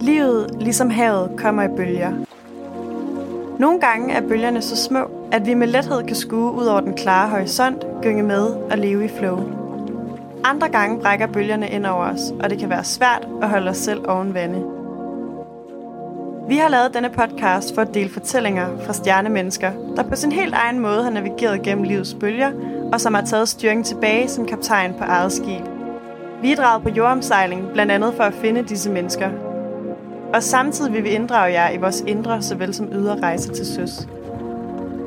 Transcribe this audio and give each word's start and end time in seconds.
Livet, 0.00 0.50
ligesom 0.60 0.90
havet, 0.90 1.30
kommer 1.36 1.62
i 1.62 1.68
bølger. 1.76 2.12
Nogle 3.58 3.80
gange 3.80 4.14
er 4.14 4.20
bølgerne 4.20 4.62
så 4.62 4.76
små, 4.76 5.10
at 5.32 5.46
vi 5.46 5.54
med 5.54 5.66
lethed 5.66 6.02
kan 6.02 6.16
skue 6.16 6.52
ud 6.52 6.66
over 6.66 6.80
den 6.80 6.94
klare 6.94 7.28
horisont, 7.28 7.84
gynge 8.02 8.22
med 8.22 8.46
og 8.46 8.78
leve 8.78 9.04
i 9.04 9.08
flow. 9.08 9.38
Andre 10.44 10.68
gange 10.68 11.00
brækker 11.00 11.26
bølgerne 11.26 11.68
ind 11.68 11.86
over 11.86 12.04
os, 12.04 12.20
og 12.40 12.50
det 12.50 12.58
kan 12.58 12.70
være 12.70 12.84
svært 12.84 13.28
at 13.42 13.48
holde 13.48 13.70
os 13.70 13.76
selv 13.76 14.08
oven 14.08 14.34
vande. 14.34 14.64
Vi 16.48 16.56
har 16.56 16.68
lavet 16.68 16.94
denne 16.94 17.10
podcast 17.10 17.74
for 17.74 17.82
at 17.82 17.94
dele 17.94 18.10
fortællinger 18.10 18.66
fra 18.86 18.92
stjernemennesker, 18.92 19.70
der 19.96 20.02
på 20.02 20.16
sin 20.16 20.32
helt 20.32 20.54
egen 20.54 20.78
måde 20.78 21.02
har 21.02 21.10
navigeret 21.10 21.62
gennem 21.62 21.84
livets 21.84 22.14
bølger, 22.14 22.50
og 22.92 23.00
som 23.00 23.14
har 23.14 23.24
taget 23.24 23.48
styringen 23.48 23.84
tilbage 23.84 24.28
som 24.28 24.46
kaptajn 24.46 24.94
på 24.98 25.04
eget 25.04 25.32
skib. 25.32 25.64
Vi 26.42 26.52
er 26.52 26.56
draget 26.56 26.82
på 26.82 26.88
jordomsejling, 26.88 27.68
blandt 27.72 27.92
andet 27.92 28.14
for 28.14 28.24
at 28.24 28.34
finde 28.34 28.62
disse 28.62 28.90
mennesker. 28.90 29.47
Og 30.34 30.42
samtidig 30.42 30.92
vil 30.92 31.04
vi 31.04 31.08
inddrage 31.08 31.52
jer 31.52 31.70
i 31.70 31.76
vores 31.76 32.04
indre 32.06 32.42
såvel 32.42 32.74
som 32.74 32.88
ydre 32.92 33.20
rejse 33.20 33.52
til 33.52 33.66
søs. 33.66 34.08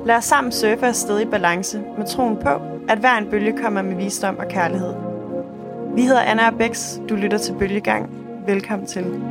Lad 0.05 0.15
os 0.15 0.23
sammen 0.23 0.51
surfe 0.51 0.85
afsted 0.85 1.21
i 1.21 1.25
balance 1.25 1.81
med 1.97 2.07
troen 2.07 2.37
på, 2.37 2.49
at 2.89 2.97
hver 2.97 3.17
en 3.17 3.29
bølge 3.29 3.57
kommer 3.57 3.81
med 3.81 3.95
visdom 3.95 4.37
og 4.37 4.47
kærlighed. 4.47 4.93
Vi 5.95 6.01
hedder 6.01 6.21
Anna 6.21 6.47
og 6.47 6.57
Bex. 6.57 6.97
Du 7.09 7.15
lytter 7.15 7.37
til 7.37 7.53
Bølgegang. 7.53 8.09
Velkommen 8.47 8.87
til. 8.87 9.21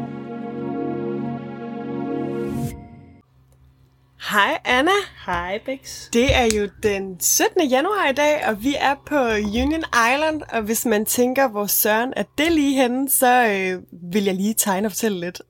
Hej 4.33 4.59
Anna. 4.65 4.91
Hej 5.27 5.61
Bex. 5.67 6.11
Det 6.13 6.35
er 6.35 6.49
jo 6.57 6.69
den 6.83 7.21
17. 7.21 7.69
januar 7.69 8.09
i 8.11 8.13
dag, 8.13 8.45
og 8.49 8.63
vi 8.63 8.77
er 8.81 8.95
på 9.07 9.17
Union 9.63 9.85
Island. 10.13 10.43
Og 10.53 10.63
hvis 10.63 10.87
man 10.87 11.07
tænker, 11.07 11.49
hvor 11.49 11.67
søren 11.67 12.13
er 12.17 12.23
det 12.39 12.53
lige 12.53 12.83
henne, 12.83 13.11
så 13.11 13.47
øh, 13.47 13.83
vil 14.13 14.25
jeg 14.25 14.35
lige 14.35 14.55
tegne 14.55 14.89
og 14.89 14.93
fortælle 14.93 15.21
lidt. 15.21 15.43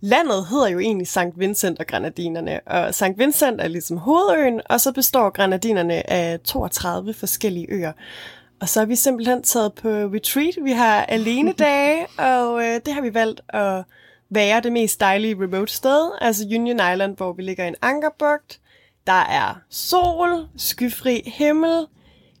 Landet 0.00 0.46
hedder 0.46 0.68
jo 0.68 0.78
egentlig 0.78 1.08
St. 1.08 1.18
Vincent 1.36 1.78
og 1.78 1.86
Grenadinerne, 1.86 2.60
og 2.66 2.94
St. 2.94 3.18
Vincent 3.18 3.60
er 3.60 3.68
ligesom 3.68 3.96
hovedøen, 3.96 4.60
og 4.64 4.80
så 4.80 4.92
består 4.92 5.30
Grenadinerne 5.30 6.10
af 6.10 6.40
32 6.40 7.14
forskellige 7.14 7.66
øer. 7.70 7.92
Og 8.60 8.68
så 8.68 8.80
er 8.80 8.84
vi 8.84 8.96
simpelthen 8.96 9.42
taget 9.42 9.74
på 9.74 9.88
retreat. 9.88 10.54
Vi 10.62 10.72
har 10.72 11.02
alene 11.16 11.52
dage, 11.52 12.06
og 12.18 12.64
øh, 12.64 12.80
det 12.86 12.94
har 12.94 13.00
vi 13.00 13.14
valgt 13.14 13.40
at 13.48 13.84
være 14.30 14.60
det 14.60 14.72
mest 14.72 15.00
dejlige 15.00 15.36
remote 15.42 15.72
sted, 15.72 16.10
altså 16.20 16.44
Union 16.44 16.76
Island, 16.92 17.16
hvor 17.16 17.32
vi 17.32 17.42
ligger 17.42 17.64
i 17.64 17.68
en 17.68 17.74
ankerbugt. 17.82 18.60
Der 19.06 19.12
er 19.12 19.54
sol, 19.70 20.48
skyfri 20.56 21.22
himmel, 21.26 21.86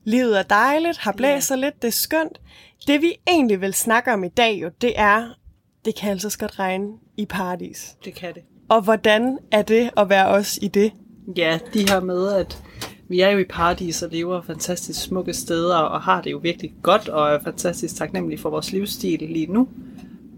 livet 0.04 0.38
er 0.38 0.42
dejligt, 0.42 0.98
har 0.98 1.12
blæser 1.12 1.56
yeah. 1.56 1.60
lidt, 1.60 1.82
det 1.82 1.88
er 1.88 1.92
skønt. 1.92 2.40
Det 2.86 3.02
vi 3.02 3.14
egentlig 3.28 3.60
vil 3.60 3.74
snakke 3.74 4.12
om 4.12 4.24
i 4.24 4.28
dag 4.28 4.58
jo, 4.62 4.70
det 4.80 4.92
er, 4.96 5.28
det 5.84 5.94
kan 5.94 6.10
altså 6.10 6.38
godt 6.38 6.58
regne 6.58 6.88
i 7.16 7.26
paradis. 7.26 7.96
Det 8.04 8.14
kan 8.14 8.34
det. 8.34 8.42
Og 8.68 8.80
hvordan 8.82 9.38
er 9.52 9.62
det 9.62 9.90
at 9.96 10.08
være 10.08 10.26
os 10.26 10.58
i 10.62 10.68
det? 10.68 10.92
Ja, 11.36 11.58
de 11.74 11.88
her 11.88 12.00
med, 12.00 12.32
at 12.32 12.62
vi 13.08 13.20
er 13.20 13.30
jo 13.30 13.38
i 13.38 13.44
paradis 13.44 14.02
og 14.02 14.10
lever 14.10 14.42
fantastisk 14.42 15.02
smukke 15.02 15.34
steder, 15.34 15.76
og 15.76 16.02
har 16.02 16.22
det 16.22 16.30
jo 16.30 16.38
virkelig 16.38 16.74
godt, 16.82 17.08
og 17.08 17.30
er 17.30 17.38
fantastisk 17.44 17.96
taknemmelige 17.96 18.40
for 18.40 18.50
vores 18.50 18.72
livsstil 18.72 19.18
lige 19.20 19.46
nu. 19.46 19.68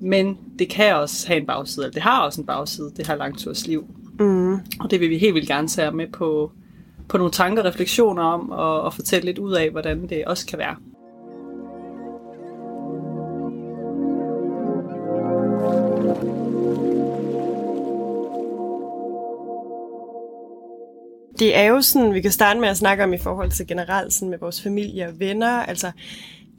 Men 0.05 0.39
det 0.59 0.69
kan 0.69 0.97
også 0.97 1.29
have 1.29 1.41
en 1.41 1.47
bagside, 1.47 1.85
eller 1.85 1.93
det 1.93 2.03
har 2.03 2.23
også 2.23 2.41
en 2.41 2.47
bagside, 2.47 2.93
det 2.97 3.07
her 3.07 3.17
langtursliv. 3.17 3.87
Mm. 4.19 4.55
Og 4.55 4.91
det 4.91 5.01
vil 5.01 5.11
vi 5.11 5.19
helt 5.19 5.35
vildt 5.35 5.49
gerne 5.49 5.69
tage 5.69 5.93
med 5.93 6.07
på, 6.07 6.53
på 7.09 7.19
nogle 7.19 7.33
tanker 7.33 7.63
og 7.63 7.69
refleksioner 7.69 8.23
om, 8.23 8.51
og, 8.51 8.81
og 8.81 8.95
fortælle 8.95 9.27
lidt 9.27 9.39
ud 9.39 9.53
af, 9.53 9.71
hvordan 9.71 10.09
det 10.09 10.25
også 10.25 10.47
kan 10.47 10.59
være. 10.59 10.77
Det 21.39 21.57
er 21.57 21.65
jo 21.65 21.81
sådan, 21.81 22.15
vi 22.15 22.21
kan 22.21 22.31
starte 22.31 22.61
med 22.61 22.69
at 22.69 22.77
snakke 22.77 23.05
om 23.05 23.13
i 23.13 23.19
forhold 23.19 23.51
til 23.51 23.67
generelt 23.67 24.13
sådan 24.13 24.31
med 24.31 24.39
vores 24.39 24.63
familie 24.63 25.09
og 25.09 25.21
venner. 25.21 25.63
Altså, 25.63 25.91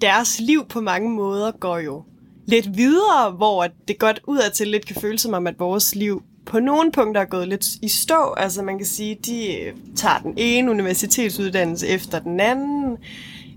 deres 0.01 0.39
liv 0.39 0.65
på 0.69 0.81
mange 0.81 1.09
måder 1.09 1.51
går 1.51 1.77
jo 1.77 2.03
lidt 2.45 2.77
videre, 2.77 3.31
hvor 3.31 3.67
det 3.87 3.99
godt 3.99 4.21
udadtil 4.27 4.67
lidt 4.67 4.85
kan 4.85 5.01
føles 5.01 5.21
som 5.21 5.33
om, 5.33 5.47
at 5.47 5.59
vores 5.59 5.95
liv 5.95 6.23
på 6.45 6.59
nogle 6.59 6.91
punkter 6.91 7.21
er 7.21 7.25
gået 7.25 7.47
lidt 7.47 7.65
i 7.81 7.87
stå. 7.87 8.33
Altså 8.37 8.61
man 8.61 8.77
kan 8.77 8.87
sige, 8.87 9.15
de 9.25 9.57
øh, 9.59 9.73
tager 9.95 10.17
den 10.17 10.33
ene 10.37 10.71
universitetsuddannelse 10.71 11.87
efter 11.87 12.19
den 12.19 12.39
anden. 12.39 12.97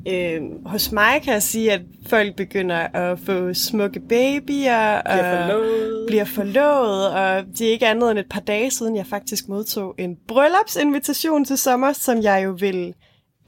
Øh, 0.09 0.41
hos 0.67 0.93
mig 0.93 1.23
kan 1.23 1.33
jeg 1.33 1.43
sige, 1.43 1.73
at 1.73 1.81
folk 2.07 2.37
begynder 2.37 2.77
at 2.77 3.19
få 3.19 3.55
smukke 3.55 4.01
babyer 4.01 4.97
og 4.97 5.03
bliver 5.05 5.47
forlovet. 5.47 6.05
bliver 6.07 6.25
forlovet, 6.25 7.11
og 7.11 7.45
det 7.59 7.67
er 7.67 7.73
ikke 7.73 7.87
andet 7.87 8.11
end 8.11 8.19
et 8.19 8.29
par 8.31 8.41
dage 8.41 8.71
siden, 8.71 8.97
jeg 8.97 9.07
faktisk 9.07 9.49
modtog 9.49 9.95
en 9.99 10.17
bryllupsinvitation 10.29 11.45
til 11.45 11.59
sommer, 11.59 11.93
som 11.93 12.23
jeg 12.23 12.45
jo 12.45 12.57
vil 12.61 12.95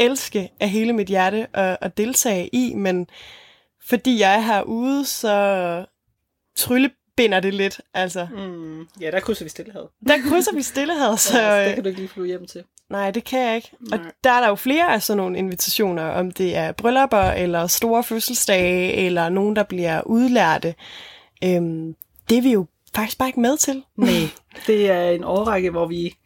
elske 0.00 0.50
af 0.60 0.69
hele 0.69 0.93
mit 0.93 1.09
hjerte 1.09 1.47
at, 1.53 1.76
at 1.81 1.99
deltage 1.99 2.49
i, 2.53 2.75
men 2.75 3.06
fordi 3.88 4.21
jeg 4.21 4.34
er 4.34 4.41
herude, 4.41 5.04
så 5.04 5.84
tryllebinder 6.56 7.41
det 7.41 7.54
lidt. 7.54 7.81
Altså. 7.94 8.26
Mm, 8.37 8.88
ja, 9.00 9.10
der 9.10 9.21
krydser 9.21 9.44
vi 9.44 9.49
stillehavet. 9.49 9.88
Der 10.06 10.19
krydser 10.28 10.54
vi 10.54 10.62
stillehavet, 10.62 11.21
så... 11.28 11.38
Ja, 11.38 11.66
det 11.66 11.75
kan 11.75 11.82
du 11.82 11.88
ikke 11.88 12.00
lige 12.00 12.09
flyve 12.09 12.26
hjem 12.26 12.47
til. 12.47 12.65
Nej, 12.91 13.10
det 13.10 13.25
kan 13.25 13.41
jeg 13.41 13.56
ikke. 13.56 13.71
Nej. 13.81 13.99
Og 13.99 14.04
der 14.25 14.31
er 14.31 14.41
der 14.41 14.49
jo 14.49 14.54
flere 14.54 14.93
af 14.93 15.03
sådan 15.03 15.16
nogle 15.16 15.38
invitationer, 15.38 16.03
om 16.03 16.31
det 16.31 16.56
er 16.56 16.72
bryllupper, 16.72 17.22
eller 17.22 17.66
store 17.66 18.04
fødselsdage, 18.04 18.93
eller 18.93 19.28
nogen, 19.28 19.56
der 19.56 19.62
bliver 19.62 20.03
udlærte. 20.03 20.75
Øhm, 21.44 21.94
det 22.28 22.38
er 22.38 22.43
vi 22.43 22.53
jo 22.53 22.66
faktisk 22.94 23.19
bare 23.19 23.28
ikke 23.28 23.41
med 23.41 23.56
til. 23.56 23.84
Nej, 23.97 24.10
det 24.66 24.91
er 24.91 25.10
en 25.10 25.25
årrække, 25.25 25.70
hvor 25.70 25.87
vi, 25.87 26.16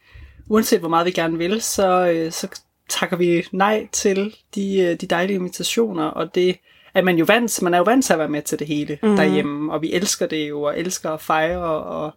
uanset 0.47 0.79
hvor 0.79 0.89
meget 0.89 1.05
vi 1.05 1.11
gerne 1.11 1.37
vil, 1.37 1.61
så, 1.61 2.07
øh, 2.07 2.31
så 2.31 2.47
takker 2.89 3.17
vi 3.17 3.45
nej 3.51 3.87
til 3.91 4.35
de, 4.55 4.79
øh, 4.79 5.01
de 5.01 5.07
dejlige 5.07 5.35
invitationer, 5.35 6.05
og 6.05 6.35
det 6.35 6.57
at 6.93 7.03
man 7.03 7.17
jo 7.17 7.25
vant, 7.27 7.61
man 7.61 7.73
er 7.73 7.77
jo 7.77 7.83
vant 7.83 8.05
til 8.05 8.13
at 8.13 8.19
være 8.19 8.29
med 8.29 8.41
til 8.41 8.59
det 8.59 8.67
hele 8.67 8.99
mm. 9.03 9.15
derhjemme, 9.15 9.73
og 9.73 9.81
vi 9.81 9.93
elsker 9.93 10.25
det 10.25 10.49
jo, 10.49 10.61
og 10.61 10.79
elsker 10.79 11.09
at 11.09 11.21
fejre 11.21 11.83
og 11.83 12.11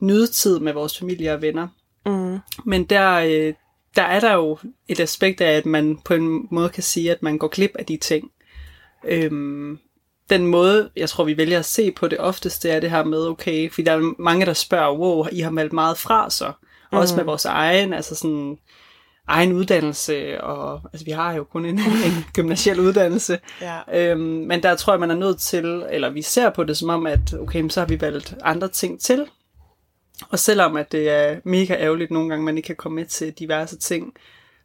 nyde 0.00 0.26
tid 0.26 0.58
med 0.58 0.72
vores 0.72 0.98
familie 0.98 1.32
og 1.34 1.42
venner. 1.42 1.68
Mm. 2.06 2.38
Men 2.64 2.84
der, 2.84 3.12
øh, 3.12 3.54
der 3.96 4.02
er 4.02 4.20
der 4.20 4.32
jo 4.32 4.58
et 4.88 5.00
aspekt 5.00 5.40
af, 5.40 5.56
at 5.56 5.66
man 5.66 5.98
på 6.04 6.14
en 6.14 6.48
måde 6.50 6.68
kan 6.68 6.82
sige, 6.82 7.10
at 7.10 7.22
man 7.22 7.38
går 7.38 7.48
glip 7.48 7.70
af 7.78 7.86
de 7.86 7.96
ting. 7.96 8.30
Øhm, 9.04 9.78
den 10.30 10.46
måde, 10.46 10.90
jeg 10.96 11.08
tror, 11.08 11.24
vi 11.24 11.36
vælger 11.36 11.58
at 11.58 11.64
se 11.64 11.92
på 11.92 12.08
det 12.08 12.18
oftest, 12.18 12.62
det 12.62 12.70
er 12.70 12.80
det 12.80 12.90
her 12.90 13.04
med, 13.04 13.26
okay, 13.26 13.70
fordi 13.70 13.82
der 13.82 13.92
er 13.92 14.14
mange, 14.18 14.46
der 14.46 14.52
spørger, 14.52 14.98
wow, 14.98 15.26
I 15.32 15.40
har 15.40 15.50
meldt 15.50 15.72
meget 15.72 15.98
fra 15.98 16.30
så, 16.30 16.52
mm. 16.92 16.98
også 16.98 17.16
med 17.16 17.24
vores 17.24 17.44
egen, 17.44 17.92
altså 17.92 18.14
sådan, 18.14 18.58
egen 19.28 19.52
uddannelse, 19.52 20.40
og 20.44 20.80
altså 20.92 21.04
vi 21.04 21.10
har 21.10 21.32
jo 21.32 21.44
kun 21.44 21.66
en, 21.66 21.78
en 22.08 22.24
gymnasiel 22.34 22.80
uddannelse, 22.80 23.38
ja. 23.60 24.10
øhm, 24.10 24.20
men 24.20 24.62
der 24.62 24.76
tror 24.76 24.92
jeg, 24.92 25.00
man 25.00 25.10
er 25.10 25.14
nødt 25.16 25.38
til, 25.38 25.84
eller 25.90 26.10
vi 26.10 26.22
ser 26.22 26.50
på 26.50 26.64
det 26.64 26.76
som 26.76 26.88
om, 26.88 27.06
at 27.06 27.34
okay, 27.34 27.68
så 27.68 27.80
har 27.80 27.86
vi 27.86 28.00
valgt 28.00 28.34
andre 28.42 28.68
ting 28.68 29.00
til, 29.00 29.26
og 30.30 30.38
selvom 30.38 30.76
at 30.76 30.92
det 30.92 31.08
er 31.08 31.40
mega 31.44 31.74
ærgerligt 31.74 32.10
nogle 32.10 32.28
gange, 32.28 32.44
man 32.44 32.56
ikke 32.56 32.66
kan 32.66 32.76
komme 32.76 32.96
med 32.96 33.06
til 33.06 33.32
diverse 33.32 33.78
ting, 33.78 34.12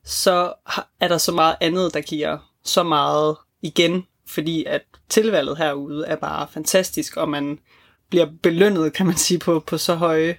så 0.05 0.53
er 0.99 1.07
der 1.07 1.17
så 1.17 1.31
meget 1.31 1.55
andet, 1.61 1.93
der 1.93 2.01
giver 2.01 2.37
så 2.63 2.83
meget 2.83 3.35
igen, 3.61 4.05
fordi 4.27 4.65
at 4.65 4.81
tilvalget 5.09 5.57
herude 5.57 6.05
er 6.05 6.15
bare 6.15 6.47
fantastisk, 6.51 7.17
og 7.17 7.29
man 7.29 7.59
bliver 8.09 8.27
belønnet, 8.43 8.93
kan 8.93 9.05
man 9.05 9.15
sige, 9.15 9.39
på, 9.39 9.63
på 9.67 9.77
så 9.77 9.95
høje 9.95 10.35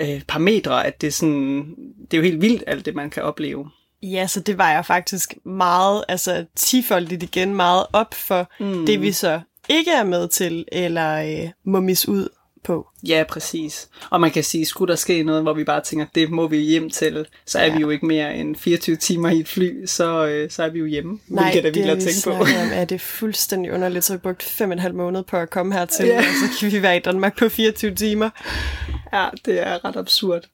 øh, 0.00 0.22
parametre, 0.28 0.86
at 0.86 1.00
det 1.00 1.06
er, 1.06 1.10
sådan, 1.10 1.74
det 2.10 2.14
er 2.14 2.18
jo 2.18 2.24
helt 2.24 2.42
vildt, 2.42 2.64
alt 2.66 2.86
det, 2.86 2.94
man 2.94 3.10
kan 3.10 3.22
opleve. 3.22 3.70
Ja, 4.02 4.26
så 4.26 4.40
det 4.40 4.58
var 4.58 4.70
jeg 4.70 4.86
faktisk 4.86 5.34
meget, 5.44 6.04
altså 6.08 6.44
tifoldigt 6.56 7.22
igen, 7.22 7.54
meget 7.54 7.86
op 7.92 8.14
for 8.14 8.50
mm. 8.60 8.86
det, 8.86 9.02
vi 9.02 9.12
så 9.12 9.40
ikke 9.68 9.90
er 9.90 10.04
med 10.04 10.28
til, 10.28 10.64
eller 10.72 11.42
øh, 11.44 11.50
må 11.64 11.80
mis 11.80 12.08
ud 12.08 12.28
på. 12.64 12.86
Ja, 13.08 13.24
præcis. 13.28 13.88
Og 14.10 14.20
man 14.20 14.30
kan 14.30 14.44
sige, 14.44 14.66
skulle 14.66 14.90
der 14.90 14.96
ske 14.96 15.22
noget, 15.22 15.42
hvor 15.42 15.52
vi 15.52 15.64
bare 15.64 15.80
tænker, 15.80 16.06
det 16.14 16.30
må 16.30 16.46
vi 16.46 16.56
hjem 16.56 16.90
til, 16.90 17.26
så 17.46 17.58
er 17.58 17.66
ja. 17.66 17.74
vi 17.74 17.80
jo 17.80 17.90
ikke 17.90 18.06
mere 18.06 18.36
end 18.36 18.56
24 18.56 18.96
timer 18.96 19.30
i 19.30 19.40
et 19.40 19.48
fly, 19.48 19.86
så, 19.86 20.26
øh, 20.26 20.50
så 20.50 20.62
er 20.62 20.68
vi 20.68 20.78
jo 20.78 20.86
hjemme. 20.86 21.18
Nej, 21.28 21.50
det, 21.52 21.74
det 21.74 21.88
er 21.88 21.94
vi 21.94 22.00
tænke 22.00 22.20
på. 22.24 22.30
om, 22.30 22.46
er 22.72 22.84
det 22.84 23.00
fuldstændig 23.00 23.72
underligt, 23.72 24.04
så 24.04 24.12
vi 24.12 24.18
brugt 24.18 24.42
fem 24.42 24.70
og 24.70 24.72
en 24.72 24.78
halv 24.78 24.94
måned 24.94 25.22
på 25.22 25.36
at 25.36 25.50
komme 25.50 25.74
hertil, 25.74 26.06
ja. 26.06 26.18
og 26.18 26.24
så 26.24 26.60
kan 26.60 26.72
vi 26.72 26.82
være 26.82 26.96
i 26.96 27.00
Danmark 27.00 27.38
på 27.38 27.48
24 27.48 27.94
timer. 27.94 28.30
Ja, 29.12 29.28
det 29.44 29.66
er 29.66 29.84
ret 29.84 29.96
absurd. 29.96 30.48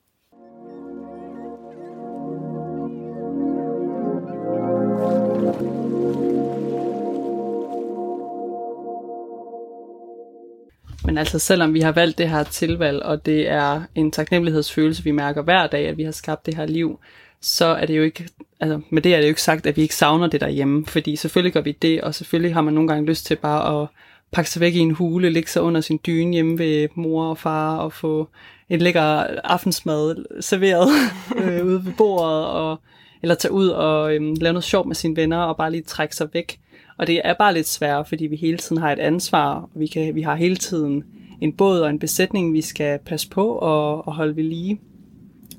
Men 11.05 11.19
altså 11.19 11.39
selvom 11.39 11.75
vi 11.75 11.81
har 11.81 11.93
valgt 11.93 12.19
det 12.19 12.29
her 12.29 12.43
tilvalg, 12.43 13.03
og 13.03 13.27
det 13.27 13.49
er 13.49 13.83
en 13.95 14.11
taknemmelighedsfølelse, 14.11 15.05
vi 15.05 15.11
mærker 15.11 15.43
hver 15.43 15.67
dag, 15.67 15.89
at 15.89 15.97
vi 15.97 16.03
har 16.03 16.13
skabt 16.13 16.47
det 16.47 16.57
her 16.57 16.67
liv, 16.67 16.99
så 17.41 17.65
er 17.65 17.87
det 17.87 17.97
jo 17.97 18.03
ikke, 18.03 18.29
altså 18.61 18.81
med 18.91 19.03
det 19.03 19.15
er 19.15 19.17
det 19.17 19.25
jo 19.25 19.29
ikke 19.29 19.43
sagt, 19.43 19.67
at 19.67 19.77
vi 19.77 19.83
ikke 19.83 19.95
savner 19.95 20.27
det 20.27 20.41
derhjemme, 20.41 20.87
fordi 20.87 21.17
selvfølgelig 21.17 21.53
gør 21.53 21.61
vi 21.61 21.73
det, 21.73 22.01
og 22.01 22.15
selvfølgelig 22.15 22.55
har 22.55 22.63
man 22.63 22.75
nogle 22.75 22.89
gange 22.89 23.07
lyst 23.07 23.27
til 23.27 23.37
bare 23.37 23.83
at 23.83 23.89
pakke 24.33 24.51
sig 24.51 24.61
væk 24.61 24.75
i 24.75 24.79
en 24.79 24.91
hule, 24.91 25.31
ligge 25.31 25.51
sig 25.51 25.63
under 25.63 25.81
sin 25.81 26.01
dyne 26.07 26.33
hjemme 26.33 26.59
ved 26.59 26.89
mor 26.95 27.27
og 27.27 27.39
far 27.39 27.77
og 27.77 27.93
få 27.93 28.29
en 28.69 28.79
lækker 28.79 29.03
aftensmad 29.45 30.25
serveret 30.41 30.89
øh, 31.43 31.67
ude 31.67 31.85
ved 31.85 31.93
bordet, 31.93 32.47
og, 32.47 32.81
eller 33.23 33.35
tage 33.35 33.53
ud 33.53 33.69
og 33.69 34.15
øhm, 34.15 34.35
lave 34.41 34.53
noget 34.53 34.65
sjovt 34.65 34.87
med 34.87 34.95
sine 34.95 35.17
venner 35.17 35.39
og 35.39 35.57
bare 35.57 35.71
lige 35.71 35.83
trække 35.83 36.17
sig 36.17 36.29
væk. 36.33 36.59
Og 36.97 37.07
det 37.07 37.21
er 37.25 37.35
bare 37.35 37.55
lidt 37.55 37.69
svært, 37.69 38.09
fordi 38.09 38.27
vi 38.27 38.37
hele 38.37 38.59
tiden 38.59 38.83
har 38.83 38.93
et 38.93 38.99
ansvar, 38.99 39.55
og 39.55 39.71
vi, 39.75 39.87
kan, 39.87 40.15
vi 40.15 40.23
har 40.23 40.35
hele 40.35 40.57
tiden 40.57 41.05
en 41.41 41.53
båd 41.53 41.81
og 41.81 41.91
en 41.91 41.99
besætning, 41.99 42.53
vi 42.53 42.61
skal 42.61 42.99
passe 43.07 43.29
på 43.29 43.49
og, 43.49 44.09
og 44.09 44.15
holde 44.15 44.37
ved 44.37 44.45
lige. 44.45 44.81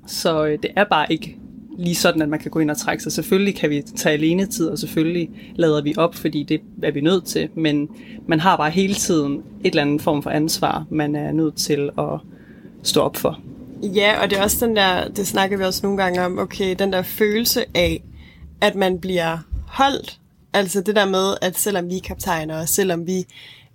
Så 0.08 0.46
øh, 0.46 0.58
det 0.64 0.72
er 0.76 0.84
bare 0.84 1.12
ikke 1.12 1.38
lige 1.78 1.96
sådan, 1.96 2.22
at 2.22 2.30
man 2.30 2.40
kan 2.40 2.52
gå 2.52 2.60
ind 2.60 2.72
og 2.72 2.78
trække 2.78 3.04
sig. 3.04 3.12
Selvfølgelig 3.12 3.56
kan 3.56 3.70
vi 3.70 3.82
tage 3.82 4.14
alene 4.14 4.46
tid, 4.46 4.68
og 4.68 4.80
selvfølgelig 4.80 5.30
lader 5.56 5.82
vi 5.82 5.94
op, 5.98 6.16
fordi 6.16 6.44
det 6.44 6.62
er 6.84 6.92
vi 6.92 7.02
nødt 7.02 7.26
til, 7.26 7.50
men 7.56 7.90
man 8.28 8.40
har 8.40 8.58
bare 8.58 8.70
hele 8.70 8.94
tiden 8.94 9.34
et 9.34 9.44
eller 9.64 9.82
andet 9.82 10.02
form 10.02 10.24
for 10.24 10.30
ansvar, 10.30 10.86
man 10.90 11.16
er 11.16 11.32
nødt 11.32 11.56
til 11.56 11.90
at 11.98 12.20
stå 12.84 13.02
op 13.02 13.18
for. 13.18 13.40
Ja, 13.84 14.22
og 14.24 14.30
det 14.30 14.40
er 14.40 14.44
også 14.44 14.66
den 14.66 14.76
der, 14.76 15.08
det 15.08 15.28
snakker 15.28 15.58
vi 15.58 15.64
også 15.64 15.80
nogle 15.84 16.04
gange 16.04 16.22
om, 16.22 16.40
okay, 16.40 16.76
den 16.80 16.94
der 16.94 17.02
følelse 17.02 17.66
af, 17.76 18.04
at 18.62 18.76
man 18.76 19.00
bliver 19.00 19.38
holdt. 19.68 20.20
Altså 20.56 20.82
det 20.82 20.96
der 20.96 21.06
med, 21.06 21.36
at 21.42 21.60
selvom 21.60 21.90
vi 21.90 21.98
er 21.98 22.02
kaptajner, 22.02 22.62
og 22.62 22.70
selvom 22.70 23.08
vi 23.08 23.26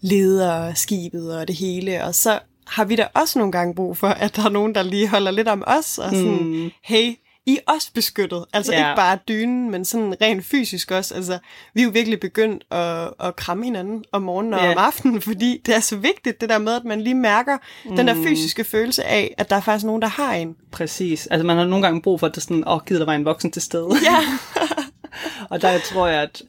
leder 0.00 0.74
skibet 0.74 1.36
og 1.36 1.48
det 1.48 1.56
hele, 1.56 2.04
og 2.04 2.14
så 2.14 2.38
har 2.66 2.84
vi 2.84 2.96
da 2.96 3.06
også 3.14 3.38
nogle 3.38 3.52
gange 3.52 3.74
brug 3.74 3.96
for, 3.96 4.08
at 4.08 4.36
der 4.36 4.44
er 4.44 4.48
nogen, 4.48 4.74
der 4.74 4.82
lige 4.82 5.08
holder 5.08 5.30
lidt 5.30 5.48
om 5.48 5.64
os, 5.66 5.98
og 5.98 6.10
sådan, 6.10 6.42
mm. 6.42 6.70
hey, 6.82 7.14
I 7.46 7.56
er 7.56 7.72
også 7.72 7.90
beskyttet. 7.94 8.44
Altså 8.52 8.72
ja. 8.72 8.78
ikke 8.78 8.96
bare 8.96 9.18
dynen, 9.28 9.70
men 9.70 9.84
sådan 9.84 10.14
rent 10.22 10.44
fysisk 10.44 10.90
også. 10.90 11.14
Altså, 11.14 11.38
vi 11.74 11.80
er 11.80 11.84
jo 11.84 11.90
virkelig 11.90 12.20
begyndt 12.20 12.64
at, 12.70 13.10
at 13.20 13.36
kramme 13.36 13.64
hinanden 13.64 14.04
om 14.12 14.22
morgenen 14.22 14.54
og 14.54 14.60
ja. 14.60 14.70
om 14.70 14.78
aftenen, 14.78 15.20
fordi 15.20 15.62
det 15.66 15.74
er 15.74 15.80
så 15.80 15.96
vigtigt, 15.96 16.40
det 16.40 16.48
der 16.48 16.58
med, 16.58 16.72
at 16.72 16.84
man 16.84 17.00
lige 17.00 17.14
mærker 17.14 17.58
mm. 17.84 17.96
den 17.96 18.08
der 18.08 18.14
mm. 18.14 18.24
fysiske 18.24 18.64
følelse 18.64 19.04
af, 19.04 19.34
at 19.38 19.50
der 19.50 19.56
er 19.56 19.60
faktisk 19.60 19.86
nogen, 19.86 20.02
der 20.02 20.08
har 20.08 20.34
en. 20.34 20.56
Præcis. 20.72 21.26
Altså 21.26 21.46
man 21.46 21.56
har 21.56 21.64
nogle 21.64 21.86
gange 21.86 22.02
brug 22.02 22.20
for, 22.20 22.26
at 22.26 22.34
det 22.34 22.42
sådan, 22.42 22.64
åh, 22.68 22.74
oh, 22.74 22.80
gider 22.86 22.98
der 22.98 23.06
var 23.06 23.14
en 23.14 23.24
voksen 23.24 23.50
til 23.50 23.62
stede. 23.62 23.88
Ja. 24.04 24.18
og 25.50 25.62
der 25.62 25.78
tror 25.78 26.06
jeg, 26.06 26.22
at 26.22 26.42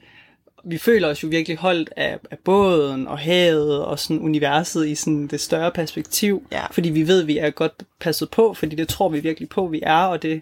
vi 0.63 0.77
føler 0.77 1.07
os 1.07 1.23
jo 1.23 1.27
virkelig 1.27 1.57
holdt 1.57 1.89
af, 1.95 2.19
af 2.31 2.37
båden 2.39 3.07
og 3.07 3.17
havet 3.17 3.85
og 3.85 3.99
sådan 3.99 4.19
universet 4.19 4.87
i 4.87 4.95
sådan 4.95 5.27
det 5.27 5.39
større 5.39 5.71
perspektiv, 5.71 6.47
ja. 6.51 6.65
fordi 6.71 6.89
vi 6.89 7.07
ved, 7.07 7.21
at 7.21 7.27
vi 7.27 7.37
er 7.37 7.49
godt 7.49 7.83
passet 7.99 8.29
på, 8.29 8.53
fordi 8.53 8.75
det 8.75 8.87
tror 8.87 9.09
vi 9.09 9.19
virkelig 9.19 9.49
på, 9.49 9.65
at 9.65 9.71
vi 9.71 9.79
er, 9.83 10.03
og 10.03 10.21
det, 10.21 10.41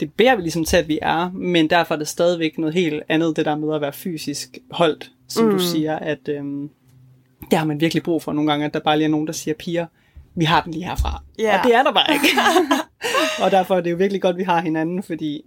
det 0.00 0.12
bærer 0.12 0.36
vi 0.36 0.42
ligesom 0.42 0.64
til, 0.64 0.76
at 0.76 0.88
vi 0.88 0.98
er, 1.02 1.30
men 1.30 1.70
derfor 1.70 1.94
er 1.94 1.98
det 1.98 2.08
stadigvæk 2.08 2.58
noget 2.58 2.74
helt 2.74 3.02
andet, 3.08 3.36
det 3.36 3.44
der 3.44 3.56
med 3.56 3.74
at 3.74 3.80
være 3.80 3.92
fysisk 3.92 4.58
holdt, 4.70 5.10
som 5.28 5.44
mm. 5.44 5.50
du 5.50 5.58
siger, 5.58 5.98
at 5.98 6.28
øhm, 6.28 6.70
det 7.50 7.58
har 7.58 7.66
man 7.66 7.80
virkelig 7.80 8.02
brug 8.02 8.22
for 8.22 8.32
nogle 8.32 8.50
gange, 8.50 8.66
at 8.66 8.74
der 8.74 8.80
bare 8.80 8.96
lige 8.96 9.06
er 9.06 9.10
nogen, 9.10 9.26
der 9.26 9.32
siger, 9.32 9.54
piger, 9.54 9.86
vi 10.34 10.44
har 10.44 10.62
den 10.62 10.72
lige 10.72 10.84
herfra. 10.84 11.22
Yeah. 11.40 11.58
Og 11.58 11.66
det 11.66 11.74
er 11.74 11.82
der 11.82 11.92
bare 11.92 12.14
ikke. 12.14 12.26
og 13.44 13.50
derfor 13.50 13.76
er 13.76 13.80
det 13.80 13.90
jo 13.90 13.96
virkelig 13.96 14.22
godt, 14.22 14.34
at 14.34 14.38
vi 14.38 14.42
har 14.42 14.60
hinanden, 14.60 15.02
fordi 15.02 15.42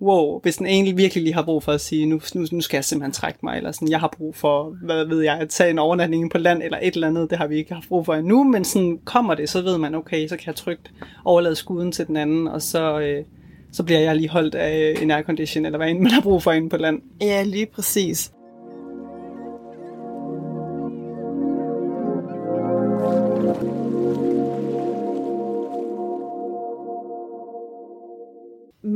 wow, 0.00 0.40
hvis 0.40 0.56
den 0.56 0.66
egentlig 0.66 0.96
virkelig 0.96 1.24
lige 1.24 1.34
har 1.34 1.42
brug 1.42 1.62
for 1.62 1.72
at 1.72 1.80
sige, 1.80 2.06
nu, 2.06 2.20
nu, 2.34 2.46
nu 2.52 2.60
skal 2.60 2.76
jeg 2.76 2.84
simpelthen 2.84 3.12
trække 3.12 3.38
mig, 3.42 3.56
eller 3.56 3.72
sådan, 3.72 3.90
jeg 3.90 4.00
har 4.00 4.14
brug 4.16 4.34
for, 4.34 4.76
hvad 4.84 5.04
ved 5.04 5.22
jeg, 5.22 5.38
at 5.38 5.48
tage 5.48 5.70
en 5.70 5.78
overnatning 5.78 6.30
på 6.30 6.38
land, 6.38 6.62
eller 6.62 6.78
et 6.82 6.94
eller 6.94 7.08
andet, 7.08 7.30
det 7.30 7.38
har 7.38 7.46
vi 7.46 7.56
ikke 7.56 7.74
haft 7.74 7.88
brug 7.88 8.06
for 8.06 8.14
endnu, 8.14 8.44
men 8.44 8.64
sådan 8.64 8.98
kommer 9.04 9.34
det, 9.34 9.48
så 9.48 9.62
ved 9.62 9.78
man, 9.78 9.94
okay, 9.94 10.28
så 10.28 10.36
kan 10.36 10.46
jeg 10.46 10.54
trygt 10.54 10.90
overlade 11.24 11.56
skuden 11.56 11.92
til 11.92 12.06
den 12.06 12.16
anden, 12.16 12.48
og 12.48 12.62
så, 12.62 13.00
øh, 13.00 13.24
så 13.72 13.82
bliver 13.82 14.00
jeg 14.00 14.16
lige 14.16 14.28
holdt 14.28 14.54
af 14.54 14.94
en 15.02 15.10
aircondition, 15.10 15.66
eller 15.66 15.78
hvad 15.78 15.88
end 15.88 15.98
man 15.98 16.10
har 16.10 16.20
brug 16.20 16.42
for 16.42 16.52
inde 16.52 16.68
på 16.68 16.76
land. 16.76 17.02
Ja, 17.20 17.42
lige 17.42 17.66
præcis. 17.66 18.32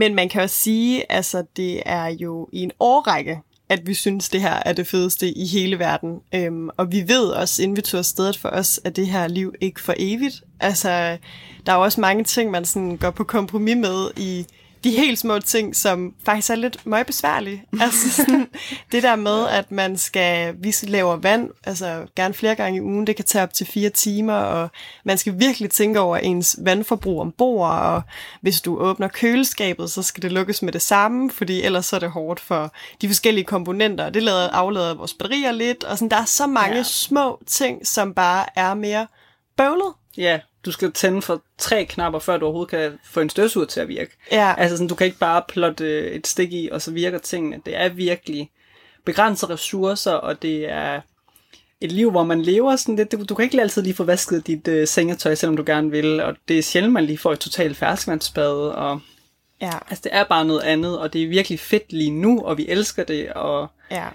Men 0.01 0.15
man 0.15 0.29
kan 0.29 0.43
også 0.43 0.57
sige, 0.57 1.13
altså 1.13 1.45
det 1.57 1.83
er 1.87 2.07
jo 2.07 2.49
i 2.53 2.63
en 2.63 2.71
årrække, 2.81 3.41
at 3.69 3.87
vi 3.87 3.95
synes, 3.95 4.29
det 4.29 4.41
her 4.41 4.63
er 4.67 4.73
det 4.73 4.87
fedeste 4.87 5.31
i 5.31 5.47
hele 5.47 5.79
verden. 5.79 6.21
Øhm, 6.35 6.69
og 6.77 6.93
vi 6.93 7.09
ved 7.09 7.25
også, 7.29 7.63
inden 7.63 7.77
vi 7.77 7.83
tog 7.83 7.99
afsted 7.99 8.33
for 8.33 8.49
os, 8.49 8.81
at 8.85 8.97
det 8.97 9.07
her 9.07 9.29
liv 9.29 9.55
ikke 9.61 9.81
for 9.81 9.95
evigt. 9.97 10.43
Altså, 10.61 11.19
der 11.67 11.73
er 11.73 11.77
jo 11.77 11.83
også 11.83 12.01
mange 12.01 12.25
ting, 12.25 12.51
man 12.51 12.65
sådan 12.65 12.97
går 12.97 13.11
på 13.11 13.25
kompromis 13.25 13.77
med 13.77 14.11
i 14.17 14.47
de 14.85 14.91
helt 14.91 15.19
små 15.19 15.39
ting, 15.39 15.77
som 15.77 16.15
faktisk 16.25 16.51
er 16.51 16.55
lidt 16.55 16.87
meget 16.87 17.07
besværlige. 17.07 17.65
altså 17.81 18.11
sådan, 18.11 18.49
det 18.93 19.03
der 19.03 19.17
med, 19.17 19.47
at 19.49 19.71
man 19.71 19.99
skal, 19.99 20.55
vi 20.59 20.75
laver 20.83 21.17
vand, 21.17 21.51
altså 21.65 22.07
gerne 22.17 22.35
flere 22.35 22.55
gange 22.55 22.77
i 22.77 22.81
ugen, 22.81 23.07
det 23.07 23.17
kan 23.17 23.25
tage 23.25 23.43
op 23.43 23.55
til 23.55 23.67
fire 23.67 23.91
timer, 23.91 24.35
og 24.35 24.71
man 25.05 25.19
skal 25.19 25.39
virkelig 25.39 25.71
tænke 25.71 26.01
over 26.01 26.17
ens 26.17 26.57
vandforbrug 26.65 27.21
ombord, 27.21 27.71
og 27.71 28.03
hvis 28.41 28.61
du 28.61 28.79
åbner 28.79 29.09
køleskabet, 29.09 29.91
så 29.91 30.03
skal 30.03 30.23
det 30.23 30.33
lukkes 30.33 30.63
med 30.63 30.73
det 30.73 30.83
samme, 30.83 31.31
fordi 31.31 31.63
ellers 31.63 31.87
så 31.87 31.97
er 31.97 32.01
det 32.01 32.11
hårdt 32.11 32.41
for 32.41 32.73
de 33.01 33.09
forskellige 33.09 33.45
komponenter. 33.45 34.11
Det 34.11 34.23
lader, 34.23 34.49
aflader 34.49 34.95
vores 34.95 35.15
batterier 35.15 35.53
lidt, 35.53 35.85
og 35.85 35.99
sådan, 35.99 36.11
der 36.11 36.17
er 36.17 36.25
så 36.25 36.47
mange 36.47 36.77
ja. 36.77 36.83
små 36.83 37.41
ting, 37.47 37.87
som 37.87 38.15
bare 38.15 38.47
er 38.57 38.75
mere 38.75 39.07
bøvlet. 39.57 39.95
Ja, 40.17 40.41
du 40.65 40.73
skal 40.73 40.93
tænde 40.93 41.23
for 41.23 41.43
tre 41.59 41.85
knapper, 41.85 42.19
før 42.19 42.37
du 42.37 42.45
overhovedet 42.45 42.71
kan 42.71 42.99
få 43.05 43.21
en 43.21 43.31
støvsuger 43.31 43.67
til 43.67 43.81
at 43.81 43.89
virke. 43.89 44.17
Ja. 44.33 44.55
Altså 44.59 44.77
sådan, 44.77 44.89
du 44.89 44.95
kan 44.95 45.07
ikke 45.07 45.19
bare 45.19 45.43
plotte 45.49 46.11
et 46.11 46.27
stik 46.27 46.53
i, 46.53 46.69
og 46.73 46.83
så 46.83 46.91
virker 46.91 47.19
tingene. 47.19 47.61
Det 47.67 47.77
er 47.77 47.89
virkelig 47.89 48.51
begrænsede 49.05 49.53
ressourcer, 49.53 50.13
og 50.13 50.43
det 50.43 50.71
er 50.71 51.01
et 51.81 51.93
liv, 51.93 52.11
hvor 52.11 52.25
man 52.25 52.43
lever 52.43 52.77
sådan 52.77 52.97
lidt. 52.97 53.13
Du, 53.13 53.25
du 53.25 53.35
kan 53.35 53.45
ikke 53.45 53.61
altid 53.61 53.83
lige 53.83 53.95
få 53.95 54.05
vasket 54.05 54.47
dit 54.47 54.69
uh, 54.69 54.85
sengetøj, 54.85 55.35
selvom 55.35 55.57
du 55.57 55.63
gerne 55.67 55.91
vil, 55.91 56.21
og 56.21 56.37
det 56.49 56.59
er 56.59 56.63
sjældent, 56.63 56.93
man 56.93 57.05
lige 57.05 57.19
får 57.19 57.33
et 57.33 57.39
totalt 57.39 57.77
ferskvandsbad, 57.77 58.69
og 58.69 59.01
ja. 59.61 59.73
altså, 59.89 60.01
det 60.05 60.15
er 60.15 60.25
bare 60.25 60.45
noget 60.45 60.61
andet, 60.61 60.99
og 60.99 61.13
det 61.13 61.23
er 61.23 61.29
virkelig 61.29 61.61
fedt 61.61 61.93
lige 61.93 62.11
nu, 62.11 62.41
og 62.41 62.59
vi 62.59 62.67
elsker 62.69 63.05
det, 63.05 63.33
og 63.33 63.69
ja. 63.91 64.07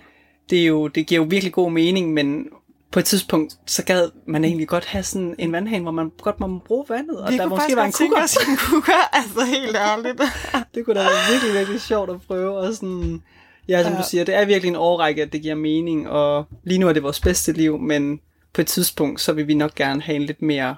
det, 0.50 0.62
er 0.62 0.66
jo, 0.66 0.88
det 0.88 1.08
giver 1.08 1.22
jo 1.22 1.28
virkelig 1.30 1.54
god 1.54 1.72
mening, 1.72 2.14
men 2.14 2.48
på 2.92 3.00
et 3.00 3.06
tidspunkt, 3.06 3.58
så 3.66 3.84
gad 3.86 4.10
man 4.28 4.44
egentlig 4.46 4.68
godt 4.68 4.86
have 4.86 5.04
sådan 5.04 5.36
en 5.40 5.52
vandhane, 5.52 5.82
hvor 5.84 5.92
man 5.92 6.12
godt 6.22 6.40
må 6.40 6.60
bruge 6.66 6.86
vandet, 6.90 7.18
og 7.20 7.32
Vi 7.32 7.38
der 7.38 7.46
måske 7.48 7.76
var 7.76 7.86
en 7.86 7.92
kukker. 7.92 8.48
en 8.52 8.58
kukker, 8.58 9.16
altså 9.16 9.46
helt 9.46 9.76
ærligt. 9.76 10.22
det 10.76 10.86
kunne 10.86 11.00
da 11.00 11.04
være 11.04 11.32
virkelig, 11.32 11.54
virkelig 11.54 11.82
sjovt 11.82 12.10
at 12.10 12.22
prøve, 12.28 12.58
og 12.58 12.74
sådan, 12.74 13.24
ja, 13.68 13.84
som 13.84 13.92
Ja. 13.94 13.98
du 13.98 14.04
siger, 14.10 14.24
det 14.24 14.36
er 14.36 14.46
virkelig 14.46 14.70
en 14.70 14.76
årrække, 14.76 15.22
at 15.22 15.34
det 15.34 15.42
giver 15.42 15.56
mening, 15.56 16.10
og 16.10 16.46
lige 16.64 16.78
nu 16.78 16.88
er 16.88 16.94
det 16.94 17.04
vores 17.04 17.20
bedste 17.20 17.52
liv, 17.52 17.80
men 17.80 18.20
på 18.54 18.62
et 18.62 18.68
tidspunkt, 18.68 19.22
så 19.22 19.34
vil 19.34 19.48
vi 19.48 19.54
nok 19.54 19.76
gerne 19.76 20.02
have 20.02 20.16
en 20.16 20.24
lidt 20.24 20.42
mere 20.42 20.76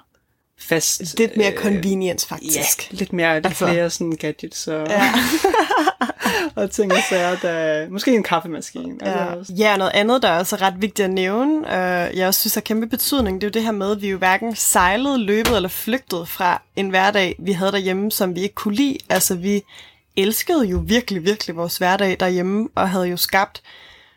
fast... 0.60 1.18
Lidt 1.18 1.36
mere 1.36 1.52
øh, 1.52 1.58
convenience, 1.58 2.26
Ja, 2.30 2.34
faktisk. 2.34 2.88
lidt 2.90 3.12
mere, 3.12 3.34
lidt 3.34 3.46
Altså. 3.46 3.66
flere 3.66 3.90
sådan 3.90 4.12
gadgets 4.12 4.68
og, 4.68 4.86
Ja. 4.88 5.12
og 6.56 6.70
ting 6.70 6.92
og 6.92 6.98
sager, 7.10 7.36
der, 7.36 7.88
måske 7.90 8.10
en 8.14 8.22
kaffemaskine. 8.22 8.94
Ja. 9.02 9.32
Altså, 9.34 9.52
ja, 9.52 9.76
noget 9.76 9.92
andet, 9.94 10.22
der 10.22 10.28
er 10.28 10.38
også 10.38 10.56
ret 10.56 10.74
vigtigt 10.78 11.04
at 11.04 11.10
nævne, 11.10 11.58
øh, 11.74 12.16
jeg 12.16 12.26
også 12.28 12.40
synes 12.40 12.54
har 12.54 12.60
kæmpe 12.60 12.86
betydning, 12.86 13.40
det 13.40 13.46
er 13.46 13.48
jo 13.48 13.52
det 13.52 13.62
her 13.62 13.70
med, 13.72 13.90
at 13.90 14.02
vi 14.02 14.08
jo 14.10 14.18
hverken 14.18 14.56
sejlede, 14.56 15.18
løbet 15.18 15.56
eller 15.56 15.68
flygtet 15.68 16.28
fra 16.28 16.62
en 16.76 16.88
hverdag, 16.88 17.36
vi 17.38 17.52
havde 17.52 17.72
derhjemme, 17.72 18.10
som 18.12 18.34
vi 18.34 18.40
ikke 18.40 18.54
kunne 18.54 18.74
lide. 18.74 18.98
Altså, 19.08 19.34
vi 19.34 19.62
elskede 20.16 20.64
jo 20.64 20.82
virkelig, 20.86 21.24
virkelig 21.24 21.56
vores 21.56 21.76
hverdag 21.78 22.16
derhjemme, 22.20 22.68
og 22.74 22.90
havde 22.90 23.06
jo 23.06 23.16
skabt 23.16 23.62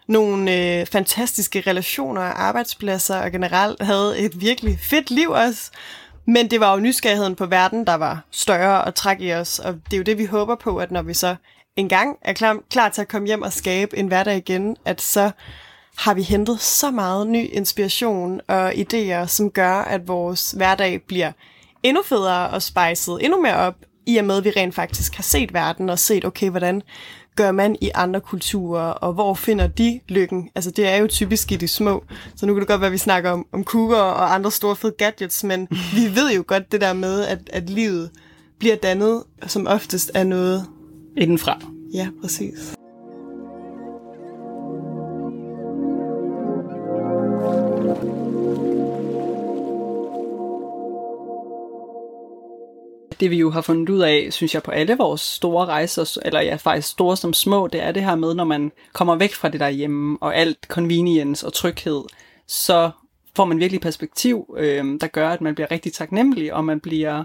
nogle 0.07 0.55
øh, 0.79 0.86
fantastiske 0.86 1.63
relationer 1.67 2.21
og 2.21 2.43
arbejdspladser, 2.43 3.15
og 3.15 3.31
generelt 3.31 3.81
havde 3.81 4.19
et 4.19 4.41
virkelig 4.41 4.79
fedt 4.81 5.12
liv 5.12 5.29
også. 5.29 5.71
Men 6.25 6.49
det 6.51 6.59
var 6.59 6.73
jo 6.73 6.79
nysgerrigheden 6.79 7.35
på 7.35 7.45
verden, 7.45 7.87
der 7.87 7.95
var 7.95 8.25
større 8.31 8.83
og 8.83 8.95
træk 8.95 9.21
i 9.21 9.33
os, 9.33 9.59
og 9.59 9.73
det 9.73 9.93
er 9.93 9.97
jo 9.97 10.03
det, 10.03 10.17
vi 10.17 10.25
håber 10.25 10.55
på, 10.55 10.77
at 10.77 10.91
når 10.91 11.01
vi 11.01 11.13
så 11.13 11.35
engang 11.75 12.17
er 12.21 12.33
klar, 12.33 12.57
klar 12.69 12.89
til 12.89 13.01
at 13.01 13.07
komme 13.07 13.27
hjem 13.27 13.41
og 13.41 13.53
skabe 13.53 13.97
en 13.97 14.07
hverdag 14.07 14.37
igen, 14.37 14.77
at 14.85 15.01
så 15.01 15.31
har 15.97 16.13
vi 16.13 16.21
hentet 16.21 16.59
så 16.59 16.91
meget 16.91 17.27
ny 17.27 17.49
inspiration 17.51 18.41
og 18.47 18.73
idéer, 18.73 19.25
som 19.25 19.51
gør, 19.51 19.73
at 19.73 20.07
vores 20.07 20.51
hverdag 20.51 21.01
bliver 21.07 21.31
endnu 21.83 22.03
federe 22.03 22.49
og 22.49 22.61
spejset 22.61 23.17
endnu 23.21 23.41
mere 23.41 23.55
op, 23.55 23.75
i 24.05 24.17
og 24.17 24.25
med, 24.25 24.37
at 24.37 24.43
vi 24.43 24.49
rent 24.49 24.75
faktisk 24.75 25.15
har 25.15 25.23
set 25.23 25.53
verden 25.53 25.89
og 25.89 25.99
set, 25.99 26.25
okay, 26.25 26.49
hvordan 26.49 26.81
gør 27.41 27.51
man 27.51 27.75
i 27.81 27.91
andre 27.95 28.21
kulturer, 28.21 28.81
og 28.81 29.13
hvor 29.13 29.33
finder 29.33 29.67
de 29.67 30.00
lykken? 30.10 30.50
Altså, 30.55 30.71
det 30.71 30.88
er 30.88 30.95
jo 30.95 31.07
typisk 31.07 31.51
i 31.51 31.55
de 31.55 31.67
små, 31.67 32.03
så 32.36 32.45
nu 32.45 32.53
kan 32.53 32.60
det 32.60 32.67
godt 32.67 32.81
være, 32.81 32.88
at 32.88 32.93
vi 32.93 32.98
snakker 32.98 33.31
om, 33.31 33.45
om 33.51 33.63
kuger 33.63 33.98
og 33.98 34.33
andre 34.33 34.51
store 34.51 34.75
fede 34.75 34.93
gadgets, 34.98 35.43
men 35.43 35.67
vi 35.98 36.15
ved 36.15 36.31
jo 36.36 36.43
godt 36.48 36.71
det 36.71 36.81
der 36.81 36.93
med, 36.93 37.25
at, 37.25 37.39
at 37.53 37.69
livet 37.69 38.10
bliver 38.60 38.75
dannet 38.75 39.24
som 39.48 39.67
oftest 39.67 40.12
af 40.13 40.27
noget. 40.27 40.65
indenfra. 41.17 41.60
Ja, 41.93 42.07
præcis. 42.21 42.80
Det 53.21 53.31
vi 53.31 53.37
jo 53.37 53.49
har 53.49 53.61
fundet 53.61 53.89
ud 53.89 53.99
af, 53.99 54.27
synes 54.31 54.53
jeg, 54.53 54.63
på 54.63 54.71
alle 54.71 54.97
vores 54.97 55.21
store 55.21 55.65
rejser, 55.65 56.17
eller 56.25 56.41
ja, 56.41 56.55
faktisk 56.55 56.87
store 56.87 57.17
som 57.17 57.33
små, 57.33 57.67
det 57.67 57.83
er 57.83 57.91
det 57.91 58.03
her 58.03 58.15
med, 58.15 58.33
når 58.33 58.43
man 58.43 58.71
kommer 58.93 59.15
væk 59.15 59.33
fra 59.33 59.49
det 59.49 59.59
der 59.59 59.69
hjemme, 59.69 60.17
og 60.21 60.35
alt 60.35 60.57
convenience 60.67 61.45
og 61.45 61.53
tryghed, 61.53 62.01
så 62.47 62.91
får 63.35 63.45
man 63.45 63.59
virkelig 63.59 63.81
perspektiv, 63.81 64.55
øh, 64.57 64.85
der 65.01 65.07
gør, 65.07 65.29
at 65.29 65.41
man 65.41 65.55
bliver 65.55 65.71
rigtig 65.71 65.93
taknemmelig, 65.93 66.53
og 66.53 66.65
man 66.65 66.79
bliver 66.79 67.23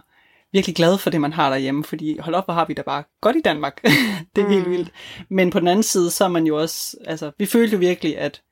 virkelig 0.53 0.77
glad 0.77 0.99
for 0.99 1.11
det, 1.11 1.21
man 1.21 1.33
har 1.33 1.51
derhjemme, 1.51 1.85
fordi 1.85 2.19
hold 2.19 2.35
op, 2.35 2.45
hvor 2.45 2.55
har 2.55 2.65
vi 2.65 2.75
da 2.75 2.83
bare 2.83 3.03
godt 3.21 3.37
i 3.37 3.41
Danmark. 3.41 3.83
det 4.37 4.43
er 4.43 4.47
mm. 4.47 4.53
helt 4.53 4.71
vildt. 4.71 4.89
Men 5.29 5.51
på 5.51 5.61
den 5.61 5.69
anden 5.69 5.83
side, 5.83 6.11
så 6.11 6.25
er 6.25 6.29
man 6.29 6.47
jo 6.47 6.61
også, 6.61 6.97
altså, 7.05 7.31
vi 7.39 7.47
følte 7.47 7.73
jo 7.73 7.79
virkelig, 7.79 8.19
at, 8.19 8.43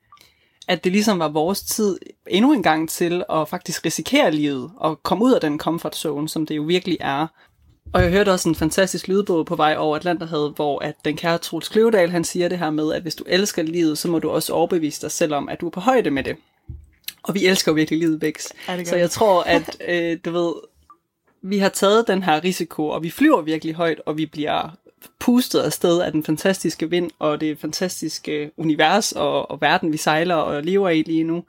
at 0.67 0.83
det 0.83 0.91
ligesom 0.91 1.19
var 1.19 1.29
vores 1.29 1.61
tid 1.61 1.97
endnu 2.27 2.53
en 2.53 2.63
gang 2.63 2.89
til 2.89 3.23
at 3.29 3.49
faktisk 3.49 3.85
risikere 3.85 4.31
livet, 4.31 4.71
og 4.77 5.03
komme 5.03 5.25
ud 5.25 5.33
af 5.33 5.41
den 5.41 5.59
comfort 5.59 5.95
zone, 5.95 6.29
som 6.29 6.45
det 6.45 6.55
jo 6.55 6.61
virkelig 6.61 6.97
er. 6.99 7.27
Og 7.93 8.01
jeg 8.01 8.11
hørte 8.11 8.31
også 8.31 8.49
en 8.49 8.55
fantastisk 8.55 9.07
lydbog 9.07 9.45
på 9.45 9.55
vej 9.55 9.75
over 9.77 9.95
Atlanterhavet, 9.95 10.53
hvor 10.55 10.79
at 10.79 10.95
den 11.05 11.17
kære 11.17 11.37
Troels 11.37 11.69
Kløvedal, 11.69 12.09
han 12.09 12.23
siger 12.23 12.47
det 12.47 12.59
her 12.59 12.69
med, 12.69 12.93
at 12.93 13.01
hvis 13.01 13.15
du 13.15 13.23
elsker 13.27 13.63
livet, 13.63 13.97
så 13.97 14.07
må 14.07 14.19
du 14.19 14.29
også 14.29 14.53
overbevise 14.53 15.01
dig 15.01 15.11
selv 15.11 15.33
om, 15.33 15.49
at 15.49 15.61
du 15.61 15.65
er 15.65 15.71
på 15.71 15.79
højde 15.79 16.11
med 16.11 16.23
det. 16.23 16.35
Og 17.23 17.35
vi 17.35 17.45
elsker 17.45 17.71
jo 17.71 17.75
virkelig 17.75 17.99
livet, 17.99 18.19
Bæks. 18.19 18.53
Ja, 18.67 18.83
så 18.83 18.95
jeg 18.95 19.11
tror, 19.11 19.43
at 19.57 19.77
øh, 19.87 20.17
du 20.25 20.31
ved, 20.31 20.53
vi 21.41 21.57
har 21.57 21.69
taget 21.69 22.07
den 22.07 22.23
her 22.23 22.43
risiko, 22.43 22.87
og 22.87 23.03
vi 23.03 23.09
flyver 23.09 23.41
virkelig 23.41 23.75
højt, 23.75 24.01
og 24.05 24.17
vi 24.17 24.25
bliver 24.25 24.77
pustet 25.19 25.61
afsted 25.61 26.01
af 26.01 26.11
den 26.11 26.23
fantastiske 26.23 26.89
vind, 26.89 27.11
og 27.19 27.41
det 27.41 27.59
fantastiske 27.59 28.31
øh, 28.31 28.49
univers 28.57 29.11
og, 29.11 29.51
og 29.51 29.61
verden, 29.61 29.91
vi 29.91 29.97
sejler 29.97 30.35
og 30.35 30.63
lever 30.63 30.89
i 30.89 31.01
lige 31.01 31.23
nu. 31.23 31.43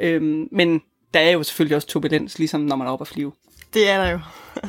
Øhm, 0.00 0.48
men 0.52 0.82
der 1.14 1.20
er 1.20 1.30
jo 1.30 1.42
selvfølgelig 1.42 1.76
også 1.76 1.88
turbulens, 1.88 2.38
ligesom 2.38 2.60
når 2.60 2.76
man 2.76 2.86
er 2.86 2.90
oppe 2.90 3.02
at 3.02 3.08
flyve. 3.08 3.32
Det 3.74 3.90
er 3.90 4.04
der 4.04 4.10
jo. 4.10 4.20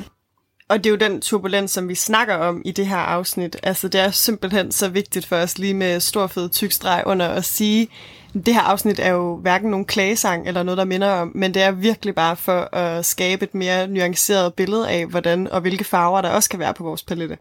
Og 0.69 0.77
det 0.77 0.85
er 0.85 0.89
jo 0.89 0.97
den 0.97 1.21
turbulens, 1.21 1.71
som 1.71 1.89
vi 1.89 1.95
snakker 1.95 2.35
om 2.35 2.61
i 2.65 2.71
det 2.71 2.87
her 2.87 2.97
afsnit. 2.97 3.57
Altså, 3.63 3.87
det 3.87 4.01
er 4.01 4.11
simpelthen 4.11 4.71
så 4.71 4.89
vigtigt 4.89 5.25
for 5.25 5.35
os 5.35 5.57
lige 5.57 5.73
med 5.73 5.99
stor 5.99 6.27
fed 6.27 6.49
tyk 6.49 6.71
streg 6.71 7.03
under 7.05 7.27
at 7.27 7.45
sige, 7.45 7.87
det 8.33 8.53
her 8.53 8.61
afsnit 8.61 8.99
er 8.99 9.09
jo 9.09 9.35
hverken 9.35 9.69
nogen 9.69 9.85
klagesang 9.85 10.47
eller 10.47 10.63
noget, 10.63 10.77
der 10.77 10.85
minder 10.85 11.09
om, 11.09 11.31
men 11.35 11.53
det 11.53 11.61
er 11.61 11.71
virkelig 11.71 12.15
bare 12.15 12.35
for 12.35 12.75
at 12.75 13.05
skabe 13.05 13.43
et 13.43 13.55
mere 13.55 13.87
nuanceret 13.87 14.53
billede 14.53 14.89
af, 14.89 15.05
hvordan 15.05 15.47
og 15.47 15.61
hvilke 15.61 15.83
farver 15.83 16.21
der 16.21 16.29
også 16.29 16.49
kan 16.49 16.59
være 16.59 16.73
på 16.73 16.83
vores 16.83 17.03
palette. 17.03 17.37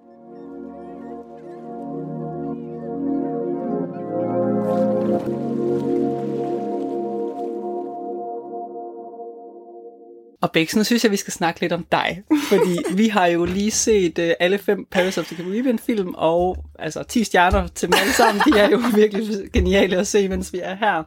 Og 10.42 10.52
Bex, 10.52 10.76
nu 10.76 10.84
synes 10.84 11.04
jeg, 11.04 11.12
vi 11.12 11.16
skal 11.16 11.32
snakke 11.32 11.60
lidt 11.60 11.72
om 11.72 11.86
dig. 11.92 12.22
Fordi 12.48 12.94
vi 12.94 13.08
har 13.08 13.26
jo 13.26 13.44
lige 13.44 13.70
set 13.70 14.18
uh, 14.18 14.30
alle 14.40 14.58
fem 14.58 14.86
Paris 14.90 15.18
of 15.18 15.26
the 15.26 15.36
Caribbean 15.36 15.78
film, 15.78 16.14
og 16.14 16.64
altså 16.78 17.02
10 17.02 17.24
stjerner 17.24 17.66
til 17.66 17.88
dem 17.88 17.98
alle 18.00 18.12
sammen. 18.12 18.42
De 18.46 18.58
er 18.58 18.70
jo 18.70 18.78
virkelig 19.02 19.52
geniale 19.52 19.96
at 19.96 20.06
se, 20.06 20.28
mens 20.28 20.52
vi 20.52 20.58
er 20.62 20.74
her. 20.74 21.02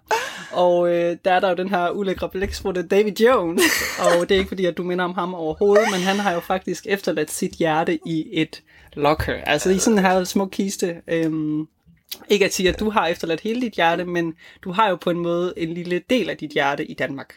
Og 0.51 0.79
uh, 0.79 0.89
der 0.89 1.17
er 1.25 1.39
der 1.39 1.49
jo 1.49 1.55
den 1.55 1.69
her 1.69 1.89
ulækre 1.89 2.29
blæksprutte 2.29 2.87
David 2.87 3.19
Jones. 3.19 3.61
Og 3.99 4.29
det 4.29 4.35
er 4.35 4.39
ikke 4.39 4.47
fordi, 4.47 4.65
at 4.65 4.77
du 4.77 4.83
minder 4.83 5.05
om 5.05 5.13
ham 5.13 5.33
overhovedet, 5.33 5.85
men 5.91 6.01
han 6.01 6.15
har 6.15 6.33
jo 6.33 6.39
faktisk 6.39 6.85
efterladt 6.89 7.31
sit 7.31 7.51
hjerte 7.51 7.99
i 8.05 8.25
et 8.31 8.61
locker. 8.93 9.33
Altså 9.33 9.69
i 9.69 9.79
sådan 9.79 9.99
her 9.99 10.23
smuk 10.23 10.49
kiste. 10.51 10.95
Um, 11.25 11.67
ikke 12.29 12.45
at 12.45 12.53
sige, 12.53 12.69
at 12.69 12.79
du 12.79 12.89
har 12.89 13.07
efterladt 13.07 13.41
hele 13.41 13.61
dit 13.61 13.73
hjerte, 13.73 14.05
men 14.05 14.33
du 14.63 14.71
har 14.71 14.89
jo 14.89 14.95
på 14.95 15.09
en 15.09 15.19
måde 15.19 15.53
en 15.57 15.73
lille 15.73 16.01
del 16.09 16.29
af 16.29 16.37
dit 16.37 16.51
hjerte 16.51 16.85
i 16.85 16.93
Danmark. 16.93 17.35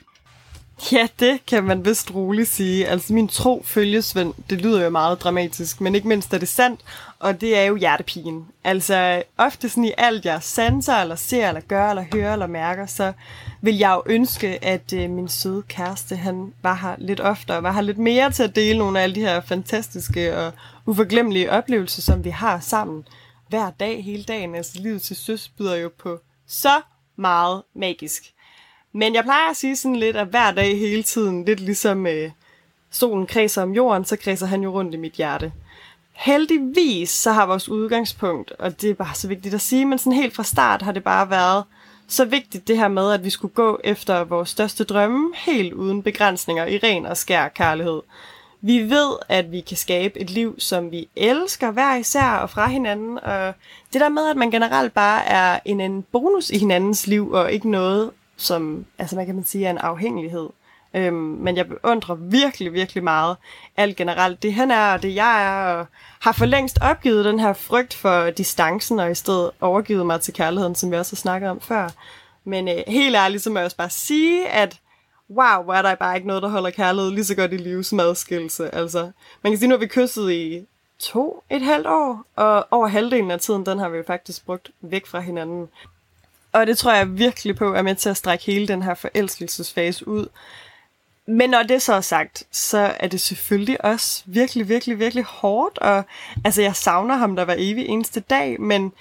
Ja, 0.92 1.08
det 1.20 1.46
kan 1.46 1.64
man 1.64 1.84
vist 1.84 2.14
roligt 2.14 2.48
sige. 2.48 2.86
Altså 2.86 3.12
min 3.12 3.28
tro 3.28 3.62
følgesvend, 3.64 4.34
det 4.50 4.60
lyder 4.60 4.84
jo 4.84 4.90
meget 4.90 5.20
dramatisk, 5.20 5.80
men 5.80 5.94
ikke 5.94 6.08
mindst 6.08 6.34
er 6.34 6.38
det 6.38 6.48
sandt, 6.48 6.80
og 7.18 7.40
det 7.40 7.58
er 7.58 7.62
jo 7.62 7.76
hjertepigen. 7.76 8.46
Altså 8.64 9.22
ofte 9.38 9.68
sådan 9.68 9.84
i 9.84 9.92
alt, 9.98 10.24
jeg 10.24 10.42
sanser, 10.42 10.94
eller 10.94 11.14
ser, 11.14 11.48
eller 11.48 11.60
gør, 11.60 11.90
eller 11.90 12.04
hører, 12.12 12.32
eller 12.32 12.46
mærker, 12.46 12.86
så 12.86 13.12
vil 13.60 13.78
jeg 13.78 13.94
jo 13.94 14.02
ønske, 14.06 14.64
at 14.64 14.92
øh, 14.92 15.10
min 15.10 15.28
søde 15.28 15.62
kæreste, 15.62 16.16
han 16.16 16.52
var 16.62 16.74
her 16.74 16.94
lidt 16.98 17.20
oftere, 17.20 17.62
var 17.62 17.72
her 17.72 17.80
lidt 17.80 17.98
mere 17.98 18.30
til 18.32 18.42
at 18.42 18.56
dele 18.56 18.78
nogle 18.78 18.98
af 18.98 19.02
alle 19.02 19.14
de 19.14 19.20
her 19.20 19.40
fantastiske 19.40 20.38
og 20.38 20.52
uforglemmelige 20.86 21.50
oplevelser, 21.50 22.02
som 22.02 22.24
vi 22.24 22.30
har 22.30 22.60
sammen 22.60 23.08
hver 23.48 23.70
dag, 23.70 24.04
hele 24.04 24.24
dagen. 24.24 24.54
Altså 24.54 24.72
livet 24.80 25.02
til 25.02 25.16
søs 25.16 25.48
byder 25.48 25.76
jo 25.76 25.90
på 25.98 26.20
så 26.46 26.80
meget 27.16 27.62
magisk. 27.74 28.32
Men 28.96 29.14
jeg 29.14 29.24
plejer 29.24 29.50
at 29.50 29.56
sige 29.56 29.76
sådan 29.76 29.96
lidt, 29.96 30.16
at 30.16 30.26
hver 30.26 30.50
dag 30.50 30.78
hele 30.78 31.02
tiden, 31.02 31.44
lidt 31.44 31.60
ligesom 31.60 32.06
øh, 32.06 32.30
solen 32.90 33.26
kredser 33.26 33.62
om 33.62 33.72
jorden, 33.72 34.04
så 34.04 34.16
kredser 34.16 34.46
han 34.46 34.62
jo 34.62 34.72
rundt 34.72 34.94
i 34.94 34.96
mit 34.96 35.12
hjerte. 35.12 35.52
Heldigvis 36.12 37.10
så 37.10 37.32
har 37.32 37.46
vores 37.46 37.68
udgangspunkt, 37.68 38.52
og 38.58 38.80
det 38.80 38.90
er 38.90 38.94
bare 38.94 39.14
så 39.14 39.28
vigtigt 39.28 39.54
at 39.54 39.60
sige, 39.60 39.86
men 39.86 39.98
sådan 39.98 40.12
helt 40.12 40.34
fra 40.34 40.42
start 40.42 40.82
har 40.82 40.92
det 40.92 41.04
bare 41.04 41.30
været 41.30 41.64
så 42.08 42.24
vigtigt 42.24 42.68
det 42.68 42.78
her 42.78 42.88
med, 42.88 43.12
at 43.12 43.24
vi 43.24 43.30
skulle 43.30 43.54
gå 43.54 43.80
efter 43.84 44.24
vores 44.24 44.48
største 44.48 44.84
drømme, 44.84 45.32
helt 45.36 45.72
uden 45.72 46.02
begrænsninger 46.02 46.66
i 46.66 46.78
ren 46.78 47.06
og 47.06 47.16
skær 47.16 47.48
kærlighed. 47.48 48.00
Vi 48.60 48.90
ved, 48.90 49.16
at 49.28 49.52
vi 49.52 49.60
kan 49.60 49.76
skabe 49.76 50.20
et 50.20 50.30
liv, 50.30 50.54
som 50.58 50.90
vi 50.90 51.08
elsker 51.16 51.70
hver 51.70 51.96
især 51.96 52.30
og 52.30 52.50
fra 52.50 52.68
hinanden, 52.68 53.18
og 53.18 53.54
det 53.92 54.00
der 54.00 54.08
med, 54.08 54.28
at 54.28 54.36
man 54.36 54.50
generelt 54.50 54.94
bare 54.94 55.24
er 55.24 55.58
en, 55.64 55.80
en 55.80 56.02
bonus 56.02 56.50
i 56.50 56.58
hinandens 56.58 57.06
liv, 57.06 57.30
og 57.30 57.52
ikke 57.52 57.70
noget, 57.70 58.10
som, 58.36 58.86
altså 58.98 59.16
man 59.16 59.26
kan 59.26 59.34
man 59.34 59.44
sige, 59.44 59.66
er 59.66 59.70
en 59.70 59.78
afhængighed. 59.78 60.48
Øhm, 60.94 61.14
men 61.14 61.56
jeg 61.56 61.68
beundrer 61.68 62.14
virkelig, 62.14 62.72
virkelig 62.72 63.04
meget 63.04 63.36
alt 63.76 63.96
generelt 63.96 64.42
det 64.42 64.54
han 64.54 64.70
er 64.70 64.92
og 64.92 65.02
det 65.02 65.14
jeg 65.14 65.44
er, 65.44 65.74
og 65.74 65.86
har 66.20 66.32
for 66.32 66.46
længst 66.46 66.78
opgivet 66.82 67.24
den 67.24 67.40
her 67.40 67.52
frygt 67.52 67.94
for 67.94 68.30
distancen, 68.30 69.00
og 69.00 69.10
i 69.10 69.14
stedet 69.14 69.50
overgivet 69.60 70.06
mig 70.06 70.20
til 70.20 70.34
kærligheden, 70.34 70.74
som 70.74 70.90
vi 70.90 70.96
også 70.96 71.12
har 71.12 71.16
snakket 71.16 71.50
om 71.50 71.60
før. 71.60 71.88
Men 72.44 72.68
øh, 72.68 72.82
helt 72.86 73.16
ærligt, 73.16 73.42
så 73.42 73.50
må 73.50 73.58
jeg 73.58 73.64
også 73.64 73.76
bare 73.76 73.90
sige, 73.90 74.48
at 74.48 74.80
wow, 75.30 75.62
hvor 75.64 75.74
er 75.74 75.82
der 75.82 75.94
bare 75.94 76.16
ikke 76.16 76.28
noget, 76.28 76.42
der 76.42 76.48
holder 76.48 76.70
kærlighed 76.70 77.10
lige 77.10 77.24
så 77.24 77.36
godt 77.36 77.52
i 77.52 77.56
live 77.56 77.84
som 77.84 78.00
adskillelse. 78.00 78.74
Altså, 78.74 79.10
man 79.42 79.52
kan 79.52 79.58
sige, 79.58 79.68
nu 79.68 79.72
har 79.72 79.80
vi 79.80 79.86
kysset 79.86 80.32
i 80.32 80.66
to, 80.98 81.42
et 81.50 81.62
halvt 81.62 81.86
år, 81.86 82.24
og 82.36 82.66
over 82.70 82.86
halvdelen 82.86 83.30
af 83.30 83.40
tiden, 83.40 83.66
den 83.66 83.78
har 83.78 83.88
vi 83.88 84.02
faktisk 84.06 84.46
brugt 84.46 84.70
væk 84.80 85.06
fra 85.06 85.20
hinanden. 85.20 85.68
Og 86.56 86.66
det 86.66 86.78
tror 86.78 86.92
jeg 86.92 87.18
virkelig 87.18 87.56
på 87.56 87.74
er 87.74 87.82
med 87.82 87.94
til 87.94 88.08
at 88.08 88.16
strække 88.16 88.44
hele 88.44 88.68
den 88.68 88.82
her 88.82 88.94
forelskelsesfase 88.94 90.08
ud. 90.08 90.26
Men 91.26 91.50
når 91.50 91.62
det 91.62 91.82
så 91.82 91.94
er 91.94 92.00
sagt, 92.00 92.44
så 92.50 92.78
er 93.00 93.08
det 93.08 93.20
selvfølgelig 93.20 93.84
også 93.84 94.22
virkelig, 94.26 94.68
virkelig, 94.68 94.98
virkelig 94.98 95.24
hårdt. 95.24 95.78
Og 95.78 96.04
altså, 96.44 96.62
jeg 96.62 96.76
savner 96.76 97.16
ham 97.16 97.36
der 97.36 97.44
var 97.44 97.54
evig 97.58 97.86
eneste 97.86 98.20
dag, 98.20 98.60
men 98.60 98.92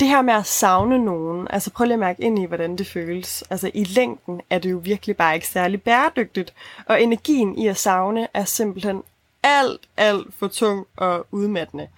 det 0.00 0.08
her 0.08 0.22
med 0.22 0.34
at 0.34 0.46
savne 0.46 1.04
nogen, 1.04 1.46
altså 1.50 1.70
prøv 1.70 1.84
lige 1.84 1.94
at 1.94 1.98
mærke 1.98 2.22
ind 2.22 2.38
i, 2.38 2.44
hvordan 2.44 2.76
det 2.76 2.86
føles. 2.86 3.44
Altså 3.50 3.70
i 3.74 3.84
længden 3.84 4.40
er 4.50 4.58
det 4.58 4.70
jo 4.70 4.80
virkelig 4.84 5.16
bare 5.16 5.34
ikke 5.34 5.48
særlig 5.48 5.82
bæredygtigt, 5.82 6.54
og 6.86 7.02
energien 7.02 7.58
i 7.58 7.66
at 7.66 7.76
savne 7.76 8.28
er 8.34 8.44
simpelthen 8.44 9.02
alt, 9.42 9.80
alt 9.96 10.26
for 10.38 10.48
tung 10.48 10.86
og 10.96 11.26
udmattende. 11.30 11.88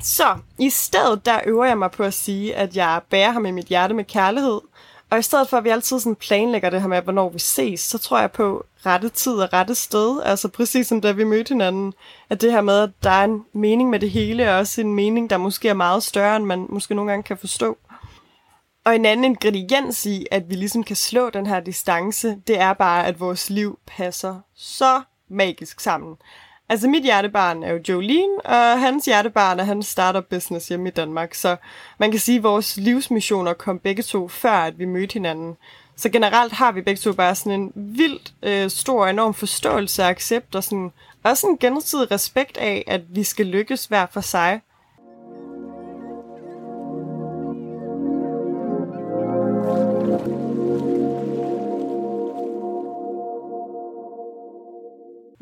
Så 0.00 0.36
i 0.58 0.70
stedet 0.70 1.26
der 1.26 1.40
øver 1.46 1.64
jeg 1.64 1.78
mig 1.78 1.90
på 1.90 2.02
at 2.02 2.14
sige, 2.14 2.54
at 2.54 2.76
jeg 2.76 3.00
bærer 3.10 3.30
ham 3.30 3.46
i 3.46 3.50
mit 3.50 3.66
hjerte 3.66 3.94
med 3.94 4.04
kærlighed. 4.04 4.60
Og 5.10 5.18
i 5.18 5.22
stedet 5.22 5.48
for, 5.48 5.56
at 5.56 5.64
vi 5.64 5.68
altid 5.68 6.00
sådan 6.00 6.16
planlægger 6.16 6.70
det 6.70 6.80
her 6.80 6.88
med, 6.88 7.02
hvornår 7.02 7.28
vi 7.28 7.38
ses, 7.38 7.80
så 7.80 7.98
tror 7.98 8.20
jeg 8.20 8.32
på 8.32 8.66
rette 8.86 9.08
tid 9.08 9.32
og 9.32 9.52
rette 9.52 9.74
sted. 9.74 10.22
Altså 10.24 10.48
præcis 10.48 10.86
som 10.86 11.00
da 11.00 11.12
vi 11.12 11.24
mødte 11.24 11.48
hinanden. 11.48 11.94
At 12.30 12.40
det 12.40 12.52
her 12.52 12.60
med, 12.60 12.78
at 12.78 12.90
der 13.02 13.10
er 13.10 13.24
en 13.24 13.44
mening 13.52 13.90
med 13.90 14.00
det 14.00 14.10
hele, 14.10 14.50
og 14.50 14.58
også 14.58 14.80
en 14.80 14.94
mening, 14.94 15.30
der 15.30 15.36
måske 15.36 15.68
er 15.68 15.74
meget 15.74 16.02
større, 16.02 16.36
end 16.36 16.44
man 16.44 16.66
måske 16.68 16.94
nogle 16.94 17.10
gange 17.10 17.22
kan 17.22 17.38
forstå. 17.38 17.78
Og 18.84 18.94
en 18.94 19.04
anden 19.04 19.24
ingrediens 19.24 20.06
i, 20.06 20.26
at 20.30 20.50
vi 20.50 20.54
ligesom 20.54 20.84
kan 20.84 20.96
slå 20.96 21.30
den 21.30 21.46
her 21.46 21.60
distance, 21.60 22.36
det 22.46 22.60
er 22.60 22.72
bare, 22.72 23.06
at 23.06 23.20
vores 23.20 23.50
liv 23.50 23.78
passer 23.86 24.40
så 24.54 25.02
magisk 25.28 25.80
sammen. 25.80 26.16
Altså 26.72 26.88
mit 26.88 27.02
hjertebarn 27.02 27.62
er 27.62 27.72
jo 27.72 27.80
Jolene, 27.88 28.40
og 28.44 28.80
hans 28.80 29.04
hjertebarn 29.04 29.60
er 29.60 29.64
hans 29.64 29.86
startup 29.86 30.24
business 30.24 30.68
hjemme 30.68 30.88
i 30.88 30.92
Danmark. 30.92 31.34
Så 31.34 31.56
man 31.98 32.10
kan 32.10 32.20
sige, 32.20 32.38
at 32.38 32.42
vores 32.42 32.76
livsmissioner 32.76 33.52
kom 33.52 33.78
begge 33.78 34.02
to 34.02 34.28
før, 34.28 34.52
at 34.52 34.78
vi 34.78 34.84
mødte 34.84 35.12
hinanden. 35.12 35.56
Så 35.96 36.08
generelt 36.08 36.52
har 36.52 36.72
vi 36.72 36.80
begge 36.80 36.98
to 36.98 37.12
bare 37.12 37.34
sådan 37.34 37.60
en 37.60 37.72
vildt 37.74 38.32
øh, 38.42 38.70
stor 38.70 39.06
enorm 39.06 39.34
forståelse 39.34 40.02
og 40.02 40.08
accept, 40.08 40.54
og 40.54 40.64
sådan, 40.64 40.92
også 41.22 41.46
en 41.46 41.58
gensidig 41.58 42.10
respekt 42.10 42.56
af, 42.56 42.84
at 42.86 43.00
vi 43.08 43.22
skal 43.22 43.46
lykkes 43.46 43.86
hver 43.86 44.06
for 44.12 44.20
sig. 44.20 44.60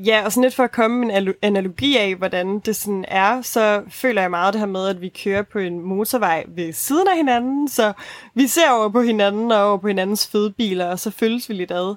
Ja, 0.06 0.24
og 0.24 0.32
sådan 0.32 0.42
lidt 0.42 0.54
for 0.54 0.62
at 0.62 0.72
komme 0.72 1.06
med 1.06 1.16
en 1.16 1.34
analogi 1.42 1.96
af, 1.96 2.14
hvordan 2.14 2.58
det 2.58 2.76
sådan 2.76 3.04
er, 3.08 3.42
så 3.42 3.82
føler 3.88 4.22
jeg 4.22 4.30
meget 4.30 4.54
det 4.54 4.60
her 4.60 4.66
med, 4.66 4.88
at 4.88 5.00
vi 5.00 5.08
kører 5.24 5.42
på 5.42 5.58
en 5.58 5.80
motorvej 5.80 6.44
ved 6.48 6.72
siden 6.72 7.08
af 7.08 7.16
hinanden, 7.16 7.68
så 7.68 7.92
vi 8.34 8.46
ser 8.46 8.70
over 8.70 8.88
på 8.88 9.00
hinanden 9.00 9.52
og 9.52 9.68
over 9.68 9.78
på 9.78 9.88
hinandens 9.88 10.28
fødebiler, 10.28 10.86
og 10.86 10.98
så 10.98 11.10
følges 11.10 11.48
vi 11.48 11.54
lidt 11.54 11.70
ad. 11.70 11.96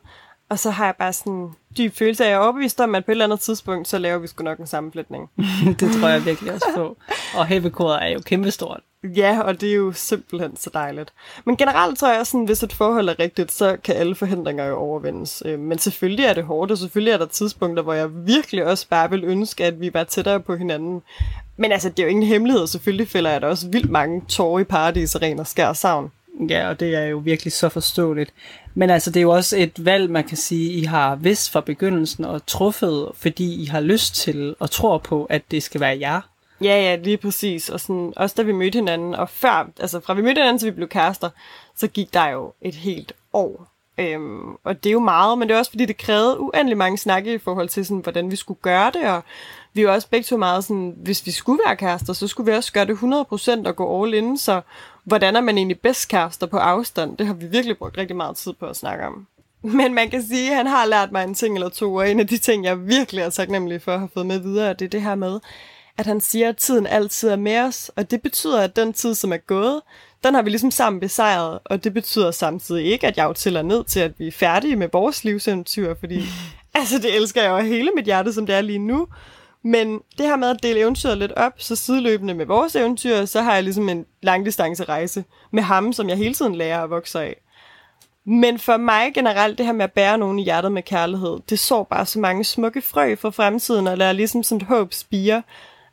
Og 0.53 0.59
så 0.59 0.69
har 0.69 0.85
jeg 0.85 0.95
bare 0.95 1.13
sådan 1.13 1.33
en 1.33 1.55
dyb 1.77 1.95
følelse 1.95 2.23
af, 2.23 2.27
at 2.27 2.31
jeg 2.31 2.37
er 2.37 2.43
overbevist 2.43 2.79
om, 2.79 2.95
at 2.95 3.05
på 3.05 3.11
et 3.11 3.13
eller 3.13 3.25
andet 3.25 3.39
tidspunkt, 3.39 3.87
så 3.87 3.97
laver 3.97 4.17
vi 4.17 4.27
sgu 4.27 4.43
nok 4.43 4.59
en 4.59 4.67
sammenflætning. 4.67 5.29
det 5.79 5.91
tror 5.99 6.07
jeg 6.07 6.25
virkelig 6.25 6.53
også 6.53 6.67
på. 6.75 6.97
Og 7.35 7.45
hævekoder 7.45 7.97
er 7.97 8.09
jo 8.09 8.19
kæmpestort. 8.25 8.79
Ja, 9.03 9.39
og 9.39 9.61
det 9.61 9.69
er 9.69 9.75
jo 9.75 9.91
simpelthen 9.91 10.57
så 10.57 10.69
dejligt. 10.73 11.13
Men 11.45 11.57
generelt 11.57 11.99
tror 11.99 12.11
jeg 12.11 12.19
også, 12.19 12.37
at 12.37 12.45
hvis 12.45 12.63
et 12.63 12.73
forhold 12.73 13.09
er 13.09 13.19
rigtigt, 13.19 13.51
så 13.51 13.77
kan 13.83 13.95
alle 13.95 14.15
forhindringer 14.15 14.65
jo 14.65 14.75
overvindes. 14.75 15.43
Øh, 15.45 15.59
men 15.59 15.79
selvfølgelig 15.79 16.25
er 16.25 16.33
det 16.33 16.43
hårdt, 16.43 16.71
og 16.71 16.77
selvfølgelig 16.77 17.11
er 17.11 17.17
der 17.17 17.25
tidspunkter, 17.25 17.83
hvor 17.83 17.93
jeg 17.93 18.25
virkelig 18.27 18.65
også 18.65 18.87
bare 18.89 19.09
vil 19.09 19.23
ønske, 19.23 19.65
at 19.65 19.81
vi 19.81 19.93
var 19.93 20.03
tættere 20.03 20.39
på 20.39 20.55
hinanden. 20.55 21.01
Men 21.57 21.71
altså, 21.71 21.89
det 21.89 21.99
er 21.99 22.03
jo 22.03 22.09
ingen 22.09 22.25
hemmelighed. 22.25 22.67
Selvfølgelig 22.67 23.07
fælder 23.07 23.31
jeg 23.31 23.41
da 23.41 23.47
også 23.47 23.69
vildt 23.69 23.89
mange 23.89 24.21
tårer 24.29 24.59
i 24.59 24.63
paradis 24.63 25.15
og 25.15 25.21
ren 25.21 25.39
og 25.39 25.47
skær 25.47 25.73
savn. 25.73 26.11
Ja, 26.49 26.69
og 26.69 26.79
det 26.79 26.95
er 26.95 27.05
jo 27.05 27.17
virkelig 27.17 27.53
så 27.53 27.69
forståeligt. 27.69 28.33
Men 28.75 28.89
altså, 28.89 29.11
det 29.11 29.17
er 29.17 29.21
jo 29.21 29.31
også 29.31 29.57
et 29.57 29.85
valg, 29.85 30.11
man 30.11 30.23
kan 30.23 30.37
sige, 30.37 30.71
I 30.71 30.83
har 30.83 31.15
vidst 31.15 31.51
fra 31.51 31.61
begyndelsen 31.61 32.25
og 32.25 32.45
truffet, 32.45 33.11
fordi 33.15 33.63
I 33.63 33.65
har 33.65 33.79
lyst 33.79 34.15
til 34.15 34.55
og 34.59 34.71
tror 34.71 34.97
på, 34.97 35.25
at 35.25 35.41
det 35.51 35.63
skal 35.63 35.81
være 35.81 35.99
jer. 35.99 36.21
Ja, 36.61 36.81
ja, 36.81 36.95
lige 36.95 37.17
præcis. 37.17 37.69
Og 37.69 37.79
sådan, 37.79 38.13
også 38.15 38.35
da 38.37 38.41
vi 38.41 38.51
mødte 38.51 38.75
hinanden, 38.75 39.15
og 39.15 39.29
før, 39.29 39.69
altså 39.79 39.99
fra 39.99 40.13
vi 40.13 40.21
mødte 40.21 40.39
hinanden, 40.39 40.59
til 40.59 40.65
vi 40.65 40.75
blev 40.75 40.87
kærester, 40.87 41.29
så 41.75 41.87
gik 41.87 42.13
der 42.13 42.27
jo 42.27 42.53
et 42.61 42.75
helt 42.75 43.13
år. 43.33 43.67
Øhm, 43.97 44.53
og 44.63 44.83
det 44.83 44.89
er 44.89 44.93
jo 44.93 44.99
meget, 44.99 45.37
men 45.37 45.47
det 45.47 45.55
er 45.55 45.59
også 45.59 45.71
fordi, 45.71 45.85
det 45.85 45.97
krævede 45.97 46.39
uendelig 46.39 46.77
mange 46.77 46.97
snakke 46.97 47.33
i 47.33 47.37
forhold 47.37 47.69
til, 47.69 47.85
sådan, 47.85 48.01
hvordan 48.03 48.31
vi 48.31 48.35
skulle 48.35 48.59
gøre 48.61 48.91
det, 48.91 49.09
og 49.09 49.23
vi 49.73 49.81
er 49.81 49.85
jo 49.85 49.93
også 49.93 50.09
begge 50.09 50.23
to 50.23 50.37
meget 50.37 50.63
sådan, 50.63 50.95
hvis 50.97 51.25
vi 51.25 51.31
skulle 51.31 51.59
være 51.65 51.75
kærester, 51.75 52.13
så 52.13 52.27
skulle 52.27 52.51
vi 52.51 52.57
også 52.57 52.73
gøre 52.73 52.85
det 52.85 52.95
100% 53.63 53.67
og 53.67 53.75
gå 53.75 54.03
all 54.03 54.13
in, 54.13 54.37
så 54.37 54.61
hvordan 55.03 55.35
er 55.35 55.41
man 55.41 55.57
egentlig 55.57 55.79
bedst 55.79 56.07
kærester 56.07 56.47
på 56.47 56.57
afstand? 56.57 57.17
Det 57.17 57.27
har 57.27 57.33
vi 57.33 57.45
virkelig 57.45 57.77
brugt 57.77 57.97
rigtig 57.97 58.15
meget 58.15 58.37
tid 58.37 58.53
på 58.53 58.65
at 58.65 58.75
snakke 58.75 59.05
om. 59.05 59.27
Men 59.63 59.93
man 59.93 60.09
kan 60.09 60.23
sige, 60.23 60.51
at 60.51 60.57
han 60.57 60.67
har 60.67 60.85
lært 60.85 61.11
mig 61.11 61.23
en 61.23 61.33
ting 61.33 61.55
eller 61.55 61.69
to, 61.69 61.95
og 61.95 62.11
en 62.11 62.19
af 62.19 62.27
de 62.27 62.37
ting, 62.37 62.65
jeg 62.65 62.87
virkelig 62.87 63.21
er 63.21 63.29
taknemmelig 63.29 63.81
for 63.81 63.91
at 63.91 63.99
have 63.99 64.09
fået 64.13 64.25
med 64.25 64.39
videre, 64.39 64.73
det 64.73 64.85
er 64.85 64.89
det 64.89 65.01
her 65.01 65.15
med, 65.15 65.39
at 65.97 66.05
han 66.05 66.21
siger, 66.21 66.49
at 66.49 66.57
tiden 66.57 66.87
altid 66.87 67.29
er 67.29 67.35
med 67.35 67.59
os, 67.59 67.91
og 67.95 68.11
det 68.11 68.21
betyder, 68.21 68.61
at 68.61 68.75
den 68.75 68.93
tid, 68.93 69.15
som 69.15 69.33
er 69.33 69.37
gået, 69.37 69.81
den 70.23 70.33
har 70.33 70.41
vi 70.41 70.49
ligesom 70.49 70.71
sammen 70.71 70.99
besejret, 70.99 71.59
og 71.65 71.83
det 71.83 71.93
betyder 71.93 72.31
samtidig 72.31 72.85
ikke, 72.85 73.07
at 73.07 73.17
jeg 73.17 73.23
jo 73.23 73.33
tæller 73.33 73.61
ned 73.61 73.83
til, 73.83 73.99
at 73.99 74.19
vi 74.19 74.27
er 74.27 74.31
færdige 74.31 74.75
med 74.75 74.89
vores 74.93 75.23
livseventyr, 75.23 75.95
fordi 75.99 76.21
altså, 76.75 76.97
det 76.97 77.15
elsker 77.15 77.41
jeg 77.41 77.49
jo 77.49 77.57
hele 77.57 77.91
mit 77.95 78.05
hjerte, 78.05 78.33
som 78.33 78.45
det 78.45 78.55
er 78.55 78.61
lige 78.61 78.79
nu. 78.79 79.07
Men 79.63 80.01
det 80.17 80.25
her 80.25 80.35
med 80.35 80.49
at 80.49 80.63
dele 80.63 80.79
eventyret 80.79 81.17
lidt 81.17 81.31
op, 81.31 81.53
så 81.57 81.75
sideløbende 81.75 82.33
med 82.33 82.45
vores 82.45 82.75
eventyr, 82.75 83.25
så 83.25 83.41
har 83.41 83.53
jeg 83.53 83.63
ligesom 83.63 83.89
en 83.89 84.05
langdistance 84.21 84.83
rejse 84.83 85.23
med 85.51 85.63
ham, 85.63 85.93
som 85.93 86.09
jeg 86.09 86.17
hele 86.17 86.33
tiden 86.33 86.55
lærer 86.55 86.83
at 86.83 86.89
vokse 86.89 87.21
af. 87.21 87.35
Men 88.25 88.59
for 88.59 88.77
mig 88.77 89.13
generelt, 89.13 89.57
det 89.57 89.65
her 89.65 89.73
med 89.73 89.83
at 89.83 89.91
bære 89.91 90.17
nogen 90.17 90.39
i 90.39 90.43
hjertet 90.43 90.71
med 90.71 90.83
kærlighed, 90.83 91.39
det 91.49 91.59
så 91.59 91.83
bare 91.83 92.05
så 92.05 92.19
mange 92.19 92.43
smukke 92.43 92.81
frø 92.81 93.15
for 93.15 93.29
fremtiden, 93.29 93.87
og 93.87 93.97
lader 93.97 94.11
ligesom 94.11 94.43
sådan 94.43 94.61
et 94.61 94.67
håb 94.67 94.93
spire. 94.93 95.43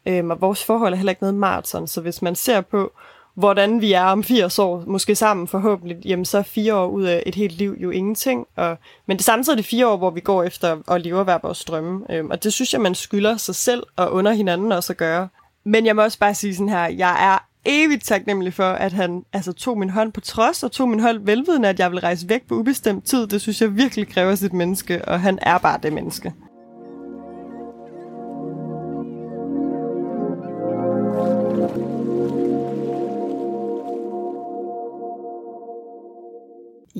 Øhm, 0.07 0.31
og 0.31 0.41
vores 0.41 0.65
forhold 0.65 0.93
er 0.93 0.97
heller 0.97 1.11
ikke 1.11 1.23
noget 1.23 1.35
maraton, 1.35 1.87
så 1.87 2.01
hvis 2.01 2.23
man 2.23 2.35
ser 2.35 2.61
på, 2.61 2.93
hvordan 3.35 3.81
vi 3.81 3.93
er 3.93 4.05
om 4.05 4.25
80 4.25 4.59
år, 4.59 4.85
måske 4.87 5.15
sammen 5.15 5.49
forhåbentlig, 5.49 5.97
jamen 6.05 6.25
så 6.25 6.39
er 6.39 6.43
fire 6.43 6.75
år 6.75 6.87
ud 6.87 7.03
af 7.03 7.23
et 7.27 7.35
helt 7.35 7.53
liv 7.53 7.77
jo 7.79 7.91
ingenting. 7.91 8.47
Og, 8.57 8.77
men 9.07 9.17
det 9.17 9.23
er 9.23 9.25
samtidig 9.25 9.65
fire 9.65 9.89
år, 9.89 9.97
hvor 9.97 10.11
vi 10.11 10.21
går 10.21 10.43
efter 10.43 10.93
at 10.93 11.03
leve 11.03 11.25
hver 11.25 11.39
vores 11.43 11.65
drømme. 11.65 12.01
Øhm, 12.11 12.31
og 12.31 12.45
det 12.45 12.53
synes 12.53 12.73
jeg, 12.73 12.81
man 12.81 12.95
skylder 12.95 13.37
sig 13.37 13.55
selv 13.55 13.83
og 13.97 14.13
under 14.13 14.33
hinanden 14.33 14.73
også 14.73 14.93
at 14.93 14.97
gøre. 14.97 15.29
Men 15.65 15.87
jeg 15.87 15.97
må 15.97 16.03
også 16.03 16.19
bare 16.19 16.35
sige 16.35 16.55
sådan 16.55 16.69
her, 16.69 16.87
jeg 16.87 17.33
er 17.35 17.39
evigt 17.65 18.05
taknemmelig 18.05 18.55
for, 18.55 18.71
at 18.71 18.93
han 18.93 19.25
altså, 19.33 19.53
tog 19.53 19.79
min 19.79 19.91
hånd 19.91 20.13
på 20.13 20.21
trods, 20.21 20.63
og 20.63 20.73
tog 20.73 20.89
min 20.89 21.01
hånd 21.01 21.19
velvidende, 21.25 21.69
at 21.69 21.79
jeg 21.79 21.91
vil 21.91 22.01
rejse 22.01 22.29
væk 22.29 22.49
på 22.49 22.55
ubestemt 22.55 23.05
tid. 23.05 23.27
Det 23.27 23.41
synes 23.41 23.61
jeg 23.61 23.77
virkelig 23.77 24.09
kræver 24.09 24.35
sit 24.35 24.53
menneske, 24.53 25.05
og 25.05 25.21
han 25.21 25.39
er 25.43 25.59
bare 25.59 25.79
det 25.83 25.93
menneske. 25.93 26.33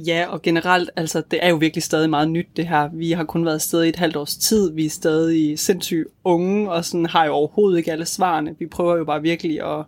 Ja, 0.07 0.27
og 0.29 0.43
generelt, 0.43 0.91
altså, 0.97 1.23
det 1.31 1.39
er 1.43 1.49
jo 1.49 1.57
virkelig 1.57 1.83
stadig 1.83 2.11
meget 2.11 2.31
nyt, 2.31 2.47
det 2.57 2.67
her. 2.67 2.89
Vi 2.93 3.13
har 3.13 3.25
kun 3.25 3.45
været 3.45 3.55
afsted 3.55 3.85
i 3.85 3.89
et 3.89 3.97
halvt 3.97 4.17
års 4.17 4.37
tid. 4.37 4.73
Vi 4.73 4.87
er 4.87 4.91
stadig 4.91 5.59
sindssygt 5.59 6.09
unge, 6.25 6.71
og 6.71 6.85
sådan 6.85 7.07
har 7.07 7.25
jo 7.25 7.33
overhovedet 7.33 7.79
ikke 7.79 7.93
alle 7.93 8.07
svarene. 8.07 8.55
Vi 8.59 8.67
prøver 8.67 8.97
jo 8.97 9.05
bare 9.05 9.23
virkelig 9.23 9.63
at, 9.63 9.85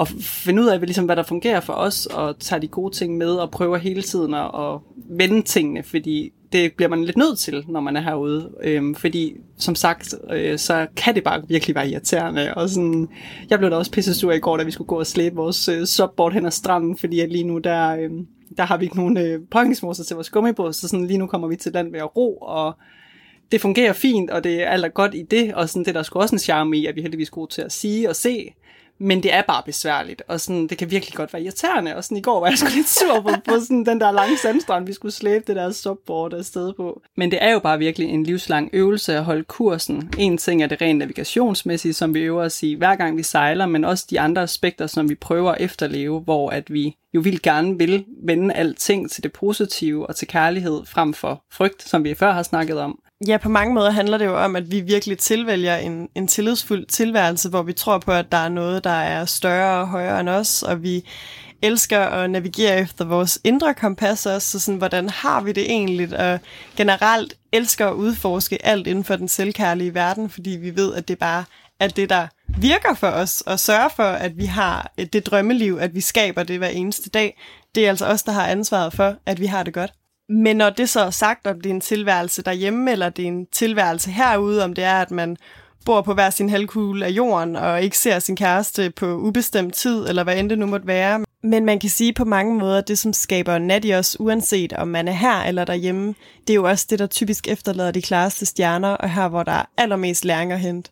at 0.00 0.08
finde 0.20 0.62
ud 0.62 0.68
af, 0.68 0.80
ligesom, 0.80 1.04
hvad 1.04 1.16
der 1.16 1.22
fungerer 1.22 1.60
for 1.60 1.72
os, 1.72 2.06
og 2.06 2.38
tage 2.38 2.62
de 2.62 2.68
gode 2.68 2.94
ting 2.94 3.16
med, 3.16 3.30
og 3.30 3.50
prøver 3.50 3.76
hele 3.76 4.02
tiden 4.02 4.34
at, 4.34 4.50
at 4.54 4.78
vende 5.08 5.42
tingene, 5.42 5.82
fordi 5.82 6.32
det 6.52 6.72
bliver 6.72 6.88
man 6.88 7.04
lidt 7.04 7.16
nødt 7.16 7.38
til, 7.38 7.64
når 7.68 7.80
man 7.80 7.96
er 7.96 8.00
herude. 8.00 8.50
Øhm, 8.62 8.94
fordi, 8.94 9.32
som 9.56 9.74
sagt, 9.74 10.14
øh, 10.32 10.58
så 10.58 10.86
kan 10.96 11.14
det 11.14 11.24
bare 11.24 11.42
virkelig 11.48 11.76
være 11.76 11.88
irriterende. 11.88 12.54
Og 12.54 12.68
sådan, 12.68 13.08
jeg 13.50 13.58
blev 13.58 13.70
da 13.70 13.76
også 13.76 13.90
pisse 13.90 14.14
sur 14.14 14.32
i 14.32 14.38
går, 14.38 14.56
da 14.56 14.64
vi 14.64 14.70
skulle 14.70 14.88
gå 14.88 14.98
og 14.98 15.06
slæbe 15.06 15.36
vores 15.36 15.68
øh, 15.68 15.86
subboard 15.86 16.32
hen 16.32 16.46
ad 16.46 16.50
stranden, 16.50 16.98
fordi 16.98 17.20
at 17.20 17.32
lige 17.32 17.44
nu 17.44 17.58
der... 17.58 17.96
Øh, 17.96 18.10
der 18.56 18.62
har 18.62 18.76
vi 18.76 18.84
ikke 18.84 18.96
nogen 18.96 19.16
øh, 19.16 19.40
påhængsmoser 19.50 20.04
til 20.04 20.14
vores 20.14 20.30
gummibåd, 20.30 20.72
så 20.72 20.88
sådan, 20.88 21.06
lige 21.06 21.18
nu 21.18 21.26
kommer 21.26 21.48
vi 21.48 21.56
til 21.56 21.72
land 21.72 21.92
ved 21.92 22.00
at 22.00 22.16
ro, 22.16 22.36
og 22.36 22.76
det 23.52 23.60
fungerer 23.60 23.92
fint, 23.92 24.30
og 24.30 24.44
det 24.44 24.62
er 24.62 24.68
alt 24.68 24.94
godt 24.94 25.14
i 25.14 25.22
det, 25.22 25.54
og 25.54 25.68
sådan, 25.68 25.84
det 25.84 25.88
er 25.88 25.92
der 25.92 26.02
sgu 26.02 26.18
også 26.18 26.34
en 26.34 26.38
charme 26.38 26.76
i, 26.76 26.86
at 26.86 26.96
vi 26.96 27.02
heldigvis 27.02 27.28
er 27.28 27.32
gode 27.32 27.52
til 27.52 27.62
at 27.62 27.72
sige 27.72 28.08
og 28.08 28.16
se, 28.16 28.54
men 28.98 29.22
det 29.22 29.34
er 29.34 29.42
bare 29.42 29.62
besværligt, 29.66 30.22
og 30.28 30.40
sådan, 30.40 30.66
det 30.66 30.78
kan 30.78 30.90
virkelig 30.90 31.14
godt 31.14 31.32
være 31.32 31.42
irriterende, 31.42 31.96
og 31.96 32.04
sådan 32.04 32.16
i 32.16 32.20
går 32.20 32.40
var 32.40 32.48
jeg 32.48 32.58
sgu 32.58 32.68
lidt 32.74 32.88
sur 32.88 33.20
på, 33.20 33.30
på 33.44 33.60
sådan 33.60 33.86
den 33.86 34.00
der 34.00 34.10
lange 34.10 34.38
sandstrand, 34.38 34.86
vi 34.86 34.92
skulle 34.92 35.12
slæbe 35.12 35.44
det 35.46 35.56
der 35.56 35.70
subboard 35.70 36.34
afsted 36.34 36.72
på. 36.72 37.02
Men 37.16 37.30
det 37.30 37.42
er 37.42 37.52
jo 37.52 37.58
bare 37.58 37.78
virkelig 37.78 38.08
en 38.08 38.22
livslang 38.22 38.70
øvelse 38.72 39.16
at 39.16 39.24
holde 39.24 39.44
kursen. 39.44 40.10
En 40.18 40.38
ting 40.38 40.62
er 40.62 40.66
det 40.66 40.80
rent 40.80 40.98
navigationsmæssige, 40.98 41.94
som 41.94 42.14
vi 42.14 42.20
øver 42.20 42.44
os 42.44 42.62
i 42.62 42.74
hver 42.74 42.96
gang 42.96 43.16
vi 43.16 43.22
sejler, 43.22 43.66
men 43.66 43.84
også 43.84 44.06
de 44.10 44.20
andre 44.20 44.42
aspekter, 44.42 44.86
som 44.86 45.08
vi 45.08 45.14
prøver 45.14 45.52
at 45.52 45.60
efterleve, 45.60 46.20
hvor 46.20 46.50
at 46.50 46.72
vi 46.72 46.96
jo 47.14 47.20
vil 47.20 47.42
gerne 47.42 47.78
vil 47.78 48.04
vende 48.22 48.54
alting 48.54 49.10
til 49.10 49.22
det 49.22 49.32
positive 49.32 50.06
og 50.06 50.16
til 50.16 50.28
kærlighed 50.28 50.84
frem 50.86 51.14
for 51.14 51.44
frygt, 51.52 51.82
som 51.82 52.04
vi 52.04 52.14
før 52.14 52.32
har 52.32 52.42
snakket 52.42 52.78
om. 52.80 52.98
Ja, 53.20 53.36
på 53.36 53.48
mange 53.48 53.74
måder 53.74 53.90
handler 53.90 54.18
det 54.18 54.24
jo 54.24 54.44
om, 54.44 54.56
at 54.56 54.70
vi 54.70 54.80
virkelig 54.80 55.18
tilvælger 55.18 55.76
en, 55.76 56.08
en 56.14 56.28
tillidsfuld 56.28 56.86
tilværelse, 56.86 57.48
hvor 57.48 57.62
vi 57.62 57.72
tror 57.72 57.98
på, 57.98 58.12
at 58.12 58.32
der 58.32 58.38
er 58.38 58.48
noget, 58.48 58.84
der 58.84 58.90
er 58.90 59.24
større 59.24 59.80
og 59.80 59.88
højere 59.88 60.20
end 60.20 60.28
os, 60.28 60.62
og 60.62 60.82
vi 60.82 61.04
elsker 61.62 62.00
at 62.00 62.30
navigere 62.30 62.80
efter 62.80 63.04
vores 63.04 63.38
indre 63.44 63.74
kompas 63.74 64.26
også, 64.26 64.50
så 64.50 64.58
sådan, 64.58 64.78
hvordan 64.78 65.08
har 65.08 65.40
vi 65.40 65.52
det 65.52 65.70
egentlig, 65.70 66.18
og 66.18 66.40
generelt 66.76 67.34
elsker 67.52 67.86
at 67.88 67.94
udforske 67.94 68.66
alt 68.66 68.86
inden 68.86 69.04
for 69.04 69.16
den 69.16 69.28
selvkærlige 69.28 69.94
verden, 69.94 70.30
fordi 70.30 70.50
vi 70.50 70.76
ved, 70.76 70.94
at 70.94 71.08
det 71.08 71.18
bare 71.18 71.44
er 71.80 71.88
det, 71.88 72.10
der 72.10 72.26
virker 72.58 72.94
for 72.94 73.08
os, 73.08 73.40
og 73.40 73.60
sørger 73.60 73.88
for, 73.88 74.02
at 74.02 74.38
vi 74.38 74.44
har 74.44 74.92
det 75.12 75.26
drømmeliv, 75.26 75.78
at 75.80 75.94
vi 75.94 76.00
skaber 76.00 76.42
det 76.42 76.58
hver 76.58 76.68
eneste 76.68 77.10
dag. 77.10 77.38
Det 77.74 77.84
er 77.84 77.88
altså 77.88 78.06
os, 78.06 78.22
der 78.22 78.32
har 78.32 78.46
ansvaret 78.46 78.92
for, 78.92 79.14
at 79.26 79.40
vi 79.40 79.46
har 79.46 79.62
det 79.62 79.74
godt. 79.74 79.92
Men 80.28 80.56
når 80.56 80.70
det 80.70 80.88
så 80.88 81.00
er 81.00 81.10
sagt, 81.10 81.46
om 81.46 81.60
det 81.60 81.70
er 81.70 81.74
en 81.74 81.80
tilværelse 81.80 82.42
derhjemme, 82.42 82.92
eller 82.92 83.08
det 83.08 83.22
er 83.22 83.28
en 83.28 83.46
tilværelse 83.46 84.10
herude, 84.10 84.64
om 84.64 84.74
det 84.74 84.84
er, 84.84 85.00
at 85.00 85.10
man 85.10 85.36
bor 85.84 86.02
på 86.02 86.14
hver 86.14 86.30
sin 86.30 86.50
halvkugle 86.50 87.06
af 87.06 87.10
jorden, 87.10 87.56
og 87.56 87.82
ikke 87.82 87.98
ser 87.98 88.18
sin 88.18 88.36
kæreste 88.36 88.90
på 88.90 89.06
ubestemt 89.06 89.74
tid, 89.74 90.08
eller 90.08 90.24
hvad 90.24 90.36
end 90.36 90.50
det 90.50 90.58
nu 90.58 90.66
måtte 90.66 90.86
være. 90.86 91.24
Men 91.42 91.64
man 91.64 91.78
kan 91.78 91.90
sige 91.90 92.12
på 92.12 92.24
mange 92.24 92.58
måder, 92.58 92.78
at 92.78 92.88
det, 92.88 92.98
som 92.98 93.12
skaber 93.12 93.58
nat 93.58 93.84
i 93.84 93.94
os, 93.94 94.20
uanset 94.20 94.72
om 94.72 94.88
man 94.88 95.08
er 95.08 95.12
her 95.12 95.42
eller 95.42 95.64
derhjemme, 95.64 96.14
det 96.40 96.50
er 96.50 96.54
jo 96.54 96.64
også 96.64 96.86
det, 96.90 96.98
der 96.98 97.06
typisk 97.06 97.48
efterlader 97.48 97.90
de 97.90 98.02
klareste 98.02 98.46
stjerner, 98.46 98.88
og 98.88 99.10
her, 99.10 99.28
hvor 99.28 99.42
der 99.42 99.52
er 99.52 99.64
allermest 99.78 100.24
læring 100.24 100.52
at 100.52 100.60
hente. 100.60 100.90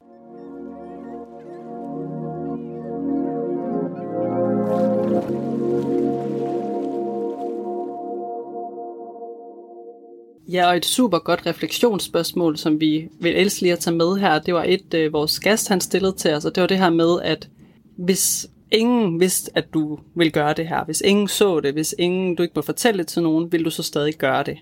Ja, 10.48 10.68
og 10.68 10.76
et 10.76 10.84
super 10.84 11.18
godt 11.18 11.46
refleksionsspørgsmål, 11.46 12.58
som 12.58 12.80
vi 12.80 13.08
vil 13.20 13.36
elske 13.36 13.62
lige 13.62 13.72
at 13.72 13.78
tage 13.78 13.96
med 13.96 14.16
her, 14.16 14.38
det 14.38 14.54
var 14.54 14.64
et, 14.64 14.94
øh, 14.94 15.12
vores 15.12 15.40
gæst 15.40 15.68
han 15.68 15.80
stillede 15.80 16.12
til 16.12 16.34
os, 16.34 16.44
og 16.44 16.54
det 16.54 16.60
var 16.60 16.66
det 16.66 16.78
her 16.78 16.90
med, 16.90 17.20
at 17.22 17.48
hvis 17.96 18.46
ingen 18.70 19.20
vidste, 19.20 19.50
at 19.54 19.64
du 19.74 19.98
vil 20.16 20.32
gøre 20.32 20.54
det 20.54 20.68
her, 20.68 20.84
hvis 20.84 21.00
ingen 21.00 21.28
så 21.28 21.60
det, 21.60 21.72
hvis 21.72 21.94
ingen 21.98 22.34
du 22.34 22.42
ikke 22.42 22.52
må 22.56 22.62
fortælle 22.62 22.98
det 22.98 23.06
til 23.06 23.22
nogen, 23.22 23.52
vil 23.52 23.64
du 23.64 23.70
så 23.70 23.82
stadig 23.82 24.14
gøre 24.14 24.42
det? 24.42 24.58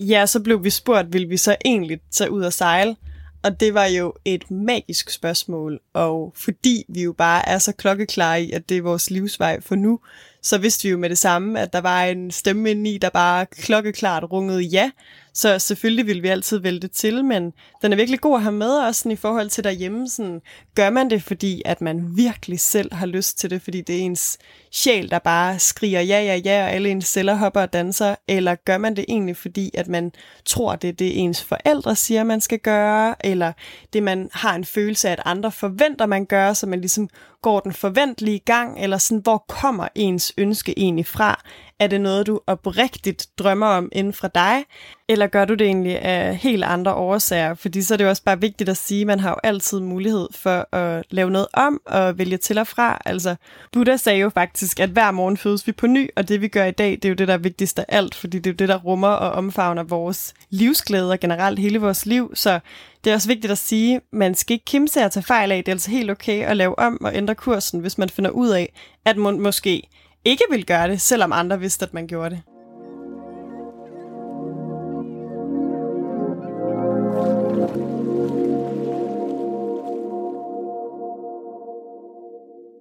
Ja, 0.00 0.26
så 0.26 0.40
blev 0.40 0.64
vi 0.64 0.70
spurgt, 0.70 1.12
vil 1.12 1.30
vi 1.30 1.36
så 1.36 1.56
egentlig 1.64 2.00
tage 2.10 2.30
ud 2.30 2.42
og 2.42 2.52
sejle? 2.52 2.96
Og 3.44 3.60
det 3.60 3.74
var 3.74 3.86
jo 3.86 4.12
et 4.24 4.50
magisk 4.50 5.10
spørgsmål, 5.10 5.80
og 5.92 6.32
fordi 6.36 6.84
vi 6.88 7.02
jo 7.02 7.12
bare 7.12 7.48
er 7.48 7.58
så 7.58 7.72
klokkeklare 7.72 8.42
i, 8.42 8.52
at 8.52 8.68
det 8.68 8.76
er 8.76 8.82
vores 8.82 9.10
livsvej 9.10 9.60
for 9.60 9.74
nu, 9.74 10.00
så 10.44 10.58
vidste 10.58 10.82
vi 10.82 10.88
jo 10.90 10.98
med 10.98 11.10
det 11.10 11.18
samme, 11.18 11.60
at 11.60 11.72
der 11.72 11.80
var 11.80 12.04
en 12.04 12.30
stemme 12.30 12.70
indeni, 12.70 12.98
der 12.98 13.08
bare 13.08 13.46
klokkeklart 13.46 14.32
rungede 14.32 14.62
ja. 14.62 14.90
Så 15.36 15.58
selvfølgelig 15.58 16.06
ville 16.06 16.22
vi 16.22 16.28
altid 16.28 16.58
vælge 16.58 16.80
det 16.80 16.90
til, 16.90 17.24
men 17.24 17.52
den 17.82 17.92
er 17.92 17.96
virkelig 17.96 18.20
god 18.20 18.36
at 18.36 18.42
have 18.42 18.52
med 18.52 18.70
også 18.70 18.98
sådan, 18.98 19.12
i 19.12 19.16
forhold 19.16 19.50
til 19.50 19.64
derhjemme. 19.64 20.08
Sådan, 20.08 20.40
gør 20.74 20.90
man 20.90 21.10
det, 21.10 21.22
fordi 21.22 21.62
at 21.64 21.80
man 21.80 22.16
virkelig 22.16 22.60
selv 22.60 22.94
har 22.94 23.06
lyst 23.06 23.38
til 23.38 23.50
det, 23.50 23.62
fordi 23.62 23.80
det 23.80 23.96
er 23.96 24.00
ens 24.00 24.38
sjæl, 24.72 25.10
der 25.10 25.18
bare 25.18 25.58
skriger 25.58 26.00
ja, 26.00 26.22
ja, 26.22 26.36
ja, 26.36 26.64
og 26.64 26.70
alle 26.70 26.88
ens 26.88 27.06
celler 27.06 27.34
hopper 27.34 27.60
og 27.60 27.72
danser, 27.72 28.14
eller 28.28 28.54
gør 28.54 28.78
man 28.78 28.96
det 28.96 29.04
egentlig, 29.08 29.36
fordi 29.36 29.70
at 29.74 29.88
man 29.88 30.12
tror, 30.44 30.76
det 30.76 30.88
er 30.88 30.92
det, 30.92 31.18
ens 31.18 31.44
forældre 31.44 31.96
siger, 31.96 32.24
man 32.24 32.40
skal 32.40 32.58
gøre, 32.58 33.26
eller 33.26 33.52
det, 33.92 34.02
man 34.02 34.28
har 34.32 34.54
en 34.54 34.64
følelse 34.64 35.08
af, 35.08 35.12
at 35.12 35.22
andre 35.24 35.52
forventer, 35.52 36.06
man 36.06 36.26
gør, 36.26 36.52
så 36.52 36.66
man 36.66 36.80
ligesom 36.80 37.08
går 37.44 37.60
den 37.60 37.72
forventelige 37.72 38.38
gang, 38.38 38.82
eller 38.82 38.98
sådan, 38.98 39.22
hvor 39.22 39.44
kommer 39.48 39.88
ens 39.94 40.32
ønske 40.38 40.78
egentlig 40.78 41.06
fra? 41.06 41.42
Er 41.80 41.86
det 41.86 42.00
noget, 42.00 42.26
du 42.26 42.40
oprigtigt 42.46 43.26
drømmer 43.38 43.66
om 43.66 43.88
inden 43.92 44.12
fra 44.12 44.28
dig? 44.28 44.64
Eller 45.08 45.26
gør 45.26 45.44
du 45.44 45.54
det 45.54 45.66
egentlig 45.66 45.98
af 46.00 46.36
helt 46.36 46.64
andre 46.64 46.94
årsager? 46.94 47.54
Fordi 47.54 47.82
så 47.82 47.94
er 47.94 47.98
det 47.98 48.04
jo 48.04 48.08
også 48.08 48.22
bare 48.22 48.40
vigtigt 48.40 48.70
at 48.70 48.76
sige, 48.76 49.00
at 49.00 49.06
man 49.06 49.20
har 49.20 49.30
jo 49.30 49.36
altid 49.42 49.80
mulighed 49.80 50.28
for 50.32 50.74
at 50.74 51.04
lave 51.10 51.30
noget 51.30 51.46
om 51.52 51.80
og 51.86 52.18
vælge 52.18 52.36
til 52.36 52.58
og 52.58 52.66
fra. 52.66 53.02
Altså, 53.04 53.36
Buddha 53.72 53.96
sagde 53.96 54.18
jo 54.18 54.28
faktisk, 54.28 54.80
at 54.80 54.88
hver 54.88 55.10
morgen 55.10 55.36
fødes 55.36 55.66
vi 55.66 55.72
på 55.72 55.86
ny, 55.86 56.10
og 56.16 56.28
det 56.28 56.40
vi 56.40 56.48
gør 56.48 56.64
i 56.64 56.70
dag, 56.70 56.90
det 56.90 57.04
er 57.04 57.08
jo 57.08 57.14
det, 57.14 57.28
der 57.28 57.34
er 57.34 57.38
vigtigst 57.38 57.78
af 57.78 57.84
alt, 57.88 58.14
fordi 58.14 58.38
det 58.38 58.46
er 58.46 58.52
jo 58.52 58.56
det, 58.56 58.68
der 58.68 58.78
rummer 58.78 59.08
og 59.08 59.32
omfavner 59.32 59.82
vores 59.82 60.34
livsglæde 60.50 61.10
og 61.10 61.20
generelt 61.20 61.58
hele 61.58 61.78
vores 61.78 62.06
liv. 62.06 62.32
Så 62.34 62.60
det 63.04 63.10
er 63.10 63.14
også 63.14 63.28
vigtigt 63.28 63.50
at 63.50 63.58
sige, 63.58 63.96
at 63.96 64.02
man 64.12 64.34
skal 64.34 64.54
ikke 64.54 64.64
kimse 64.64 65.02
at 65.02 65.12
tage 65.12 65.24
fejl 65.24 65.52
af. 65.52 65.56
Det 65.56 65.68
er 65.68 65.74
altså 65.74 65.90
helt 65.90 66.10
okay 66.10 66.44
at 66.44 66.56
lave 66.56 66.78
om 66.78 67.04
og 67.04 67.16
ændre 67.16 67.34
kursen, 67.34 67.80
hvis 67.80 67.98
man 67.98 68.08
finder 68.08 68.30
ud 68.30 68.48
af, 68.48 68.72
at 69.04 69.16
man 69.16 69.40
måske 69.40 69.82
ikke 70.24 70.44
vil 70.50 70.66
gøre 70.66 70.88
det, 70.88 71.00
selvom 71.00 71.32
andre 71.32 71.60
vidste, 71.60 71.84
at 71.84 71.94
man 71.94 72.06
gjorde 72.06 72.30
det. 72.30 72.42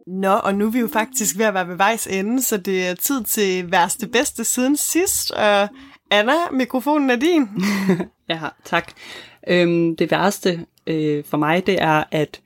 Nå, 0.08 0.34
og 0.34 0.56
nu 0.56 0.66
er 0.66 0.70
vi 0.70 0.80
jo 0.80 0.88
faktisk 0.88 1.38
ved 1.38 1.46
at 1.46 1.54
være 1.54 1.68
ved 1.68 1.76
vejs 1.76 2.08
ende, 2.08 2.44
så 2.44 2.58
det 2.58 2.88
er 2.88 2.94
tid 2.94 3.24
til 3.24 3.72
værste 3.72 4.08
bedste 4.08 4.44
siden 4.44 4.78
sidst. 4.78 5.32
Og 5.32 5.68
Anna, 6.12 6.34
mikrofonen 6.52 7.10
er 7.10 7.16
din. 7.16 7.50
ja, 8.30 8.40
tak. 8.66 8.92
Øhm, 9.48 9.96
det 9.96 10.12
værste 10.12 10.66
øh, 10.88 11.24
for 11.26 11.38
mig, 11.38 11.68
det 11.68 11.82
er, 11.82 12.04
at 12.12 12.42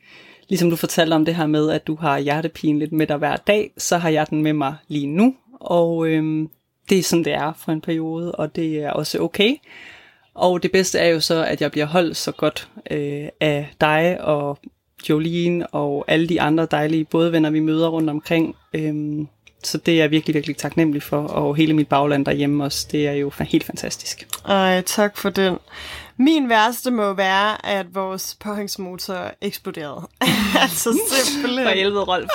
ligesom 0.49 0.69
du 0.69 0.75
fortalte 0.75 1.13
om 1.13 1.25
det 1.25 1.35
her 1.35 1.47
med, 1.47 1.71
at 1.71 1.87
du 1.87 1.95
har 1.95 2.19
hjertepine 2.19 2.79
lidt 2.79 2.91
med 2.91 3.07
dig 3.07 3.17
hver 3.17 3.35
dag, 3.35 3.71
så 3.77 3.97
har 3.97 4.09
jeg 4.09 4.29
den 4.29 4.43
med 4.43 4.53
mig 4.53 4.75
lige 4.87 5.07
nu, 5.07 5.35
og 5.59 6.07
øhm, 6.07 6.49
det 6.89 6.99
er 6.99 7.03
sådan, 7.03 7.25
det 7.25 7.33
er 7.33 7.53
for 7.53 7.71
en 7.71 7.81
periode, 7.81 8.31
og 8.31 8.55
det 8.55 8.83
er 8.83 8.91
også 8.91 9.19
okay. 9.19 9.55
Og 10.33 10.63
det 10.63 10.71
bedste 10.71 10.99
er 10.99 11.07
jo 11.07 11.19
så, 11.19 11.43
at 11.43 11.61
jeg 11.61 11.71
bliver 11.71 11.85
holdt 11.85 12.17
så 12.17 12.31
godt 12.31 12.69
øh, 12.91 13.27
af 13.39 13.69
dig 13.81 14.21
og 14.21 14.59
Jolene 15.09 15.67
og 15.67 16.05
alle 16.07 16.27
de 16.27 16.41
andre 16.41 16.67
dejlige 16.71 17.05
bådvenner, 17.05 17.49
vi 17.49 17.59
møder 17.59 17.87
rundt 17.87 18.09
omkring. 18.09 18.55
Øhm, 18.73 19.27
så 19.63 19.77
det 19.77 19.93
er 19.93 19.97
jeg 19.97 20.11
virkelig, 20.11 20.33
virkelig 20.33 20.57
taknemmelig 20.57 21.03
for, 21.03 21.21
og 21.21 21.55
hele 21.55 21.73
mit 21.73 21.87
bagland 21.87 22.25
derhjemme 22.25 22.63
også, 22.63 22.87
det 22.91 23.07
er 23.07 23.11
jo 23.11 23.31
helt 23.39 23.63
fantastisk. 23.63 24.27
Ej, 24.47 24.81
tak 24.81 25.17
for 25.17 25.29
den. 25.29 25.57
Min 26.19 26.49
værste 26.49 26.91
må 26.91 27.13
være, 27.13 27.65
at 27.65 27.95
vores 27.95 28.37
påhængsmotor 28.39 29.31
eksploderede. 29.41 30.07
altså 30.61 30.99
simpelthen. 31.11 31.65
For 31.65 31.73
helvede, 31.73 32.03
Rolf. 32.03 32.29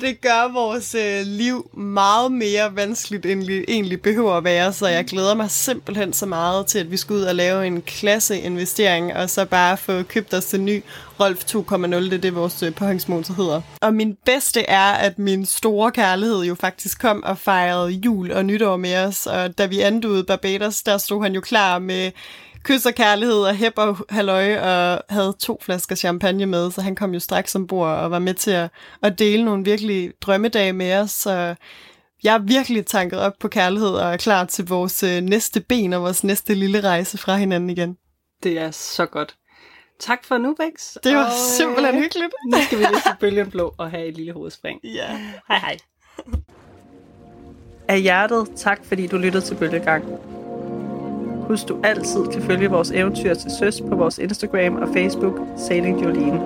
Det 0.00 0.20
gør 0.20 0.52
vores 0.52 0.94
øh, 0.94 1.26
liv 1.26 1.70
meget 1.76 2.32
mere 2.32 2.76
vanskeligt, 2.76 3.26
end 3.26 3.46
det 3.46 3.64
egentlig 3.68 4.02
behøver 4.02 4.32
at 4.32 4.44
være, 4.44 4.72
så 4.72 4.86
jeg 4.86 5.04
glæder 5.04 5.34
mig 5.34 5.50
simpelthen 5.50 6.12
så 6.12 6.26
meget 6.26 6.66
til, 6.66 6.78
at 6.78 6.90
vi 6.90 6.96
skal 6.96 7.16
ud 7.16 7.22
og 7.22 7.34
lave 7.34 7.66
en 7.66 7.82
klasseinvestering, 7.82 9.14
og 9.14 9.30
så 9.30 9.44
bare 9.44 9.76
få 9.76 10.02
købt 10.02 10.34
os 10.34 10.54
en 10.54 10.64
ny 10.64 10.82
Rolf 11.20 11.44
2.0, 11.44 11.86
det 11.86 12.12
er 12.12 12.18
det, 12.18 12.34
vores 12.34 12.62
øh, 12.62 12.74
påhængsmotor 12.74 13.34
hedder. 13.34 13.60
Og 13.80 13.94
min 13.94 14.16
bedste 14.24 14.62
er, 14.62 14.92
at 14.92 15.18
min 15.18 15.46
store 15.46 15.90
kærlighed 15.90 16.42
jo 16.42 16.54
faktisk 16.54 17.00
kom 17.00 17.22
og 17.22 17.38
fejrede 17.38 17.90
jul 17.90 18.32
og 18.32 18.44
nytår 18.44 18.76
med 18.76 18.96
os, 18.96 19.26
og 19.26 19.58
da 19.58 19.66
vi 19.66 19.80
andede 19.80 20.24
Barbados, 20.24 20.82
der 20.82 20.98
stod 20.98 21.22
han 21.22 21.34
jo 21.34 21.40
klar 21.40 21.78
med 21.78 22.10
kys 22.64 22.86
og 22.86 22.94
kærlighed 22.94 23.36
og 23.36 23.54
hæb 23.54 23.78
og 23.78 23.96
halløj, 24.10 24.58
og 24.58 25.02
havde 25.08 25.34
to 25.38 25.58
flasker 25.62 25.94
champagne 25.94 26.46
med, 26.46 26.70
så 26.70 26.80
han 26.80 26.94
kom 26.94 27.14
jo 27.14 27.20
straks 27.20 27.54
ombord 27.54 27.88
og 27.88 28.10
var 28.10 28.18
med 28.18 28.34
til 28.34 28.50
at, 28.50 28.70
at 29.02 29.18
dele 29.18 29.44
nogle 29.44 29.64
virkelig 29.64 30.12
drømmedage 30.20 30.72
med 30.72 30.96
os, 30.96 31.10
så 31.10 31.54
jeg 32.24 32.34
er 32.34 32.38
virkelig 32.38 32.86
tanket 32.86 33.18
op 33.18 33.32
på 33.40 33.48
kærlighed 33.48 33.88
og 33.88 34.12
er 34.12 34.16
klar 34.16 34.44
til 34.44 34.68
vores 34.68 35.02
øh, 35.02 35.20
næste 35.20 35.60
ben 35.60 35.92
og 35.92 36.02
vores 36.02 36.24
næste 36.24 36.54
lille 36.54 36.80
rejse 36.80 37.18
fra 37.18 37.36
hinanden 37.36 37.70
igen. 37.70 37.96
Det 38.42 38.58
er 38.58 38.70
så 38.70 39.06
godt. 39.06 39.36
Tak 40.00 40.24
for 40.24 40.38
nu, 40.38 40.54
Bex. 40.54 40.96
Det 41.04 41.16
var 41.16 41.24
og, 41.24 41.32
simpelthen 41.32 41.94
øh, 41.94 42.02
hyggeligt. 42.02 42.32
Nu 42.52 42.58
skal 42.66 42.78
vi 42.78 42.84
lige 42.84 43.00
til 43.00 43.16
bølgen 43.20 43.50
blå 43.50 43.74
og 43.78 43.90
have 43.90 44.06
et 44.06 44.16
lille 44.16 44.32
hovedspring. 44.32 44.80
Ja. 44.98 45.20
Hej 45.48 45.58
hej. 45.58 45.76
Af 47.88 48.00
hjertet, 48.00 48.48
tak 48.56 48.84
fordi 48.84 49.06
du 49.06 49.16
lyttede 49.16 49.44
til 49.44 49.54
Bølgegang. 49.54 50.04
Husk, 51.48 51.68
du 51.68 51.76
altid 51.84 52.26
kan 52.32 52.42
følge 52.42 52.70
vores 52.70 52.90
eventyr 52.90 53.34
til 53.34 53.50
søs 53.50 53.82
på 53.88 53.96
vores 53.96 54.18
Instagram 54.18 54.76
og 54.76 54.88
Facebook, 54.94 55.40
Sailing 55.56 56.02
Jolene. 56.02 56.40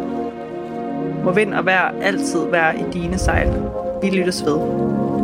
Må 1.24 1.32
vind 1.32 1.54
og 1.54 1.66
vejr 1.66 2.00
altid 2.02 2.46
være 2.50 2.80
i 2.80 2.82
dine 2.92 3.18
sejl. 3.18 3.48
Vi 4.02 4.10
lyttes 4.10 4.44
ved. 4.44 5.15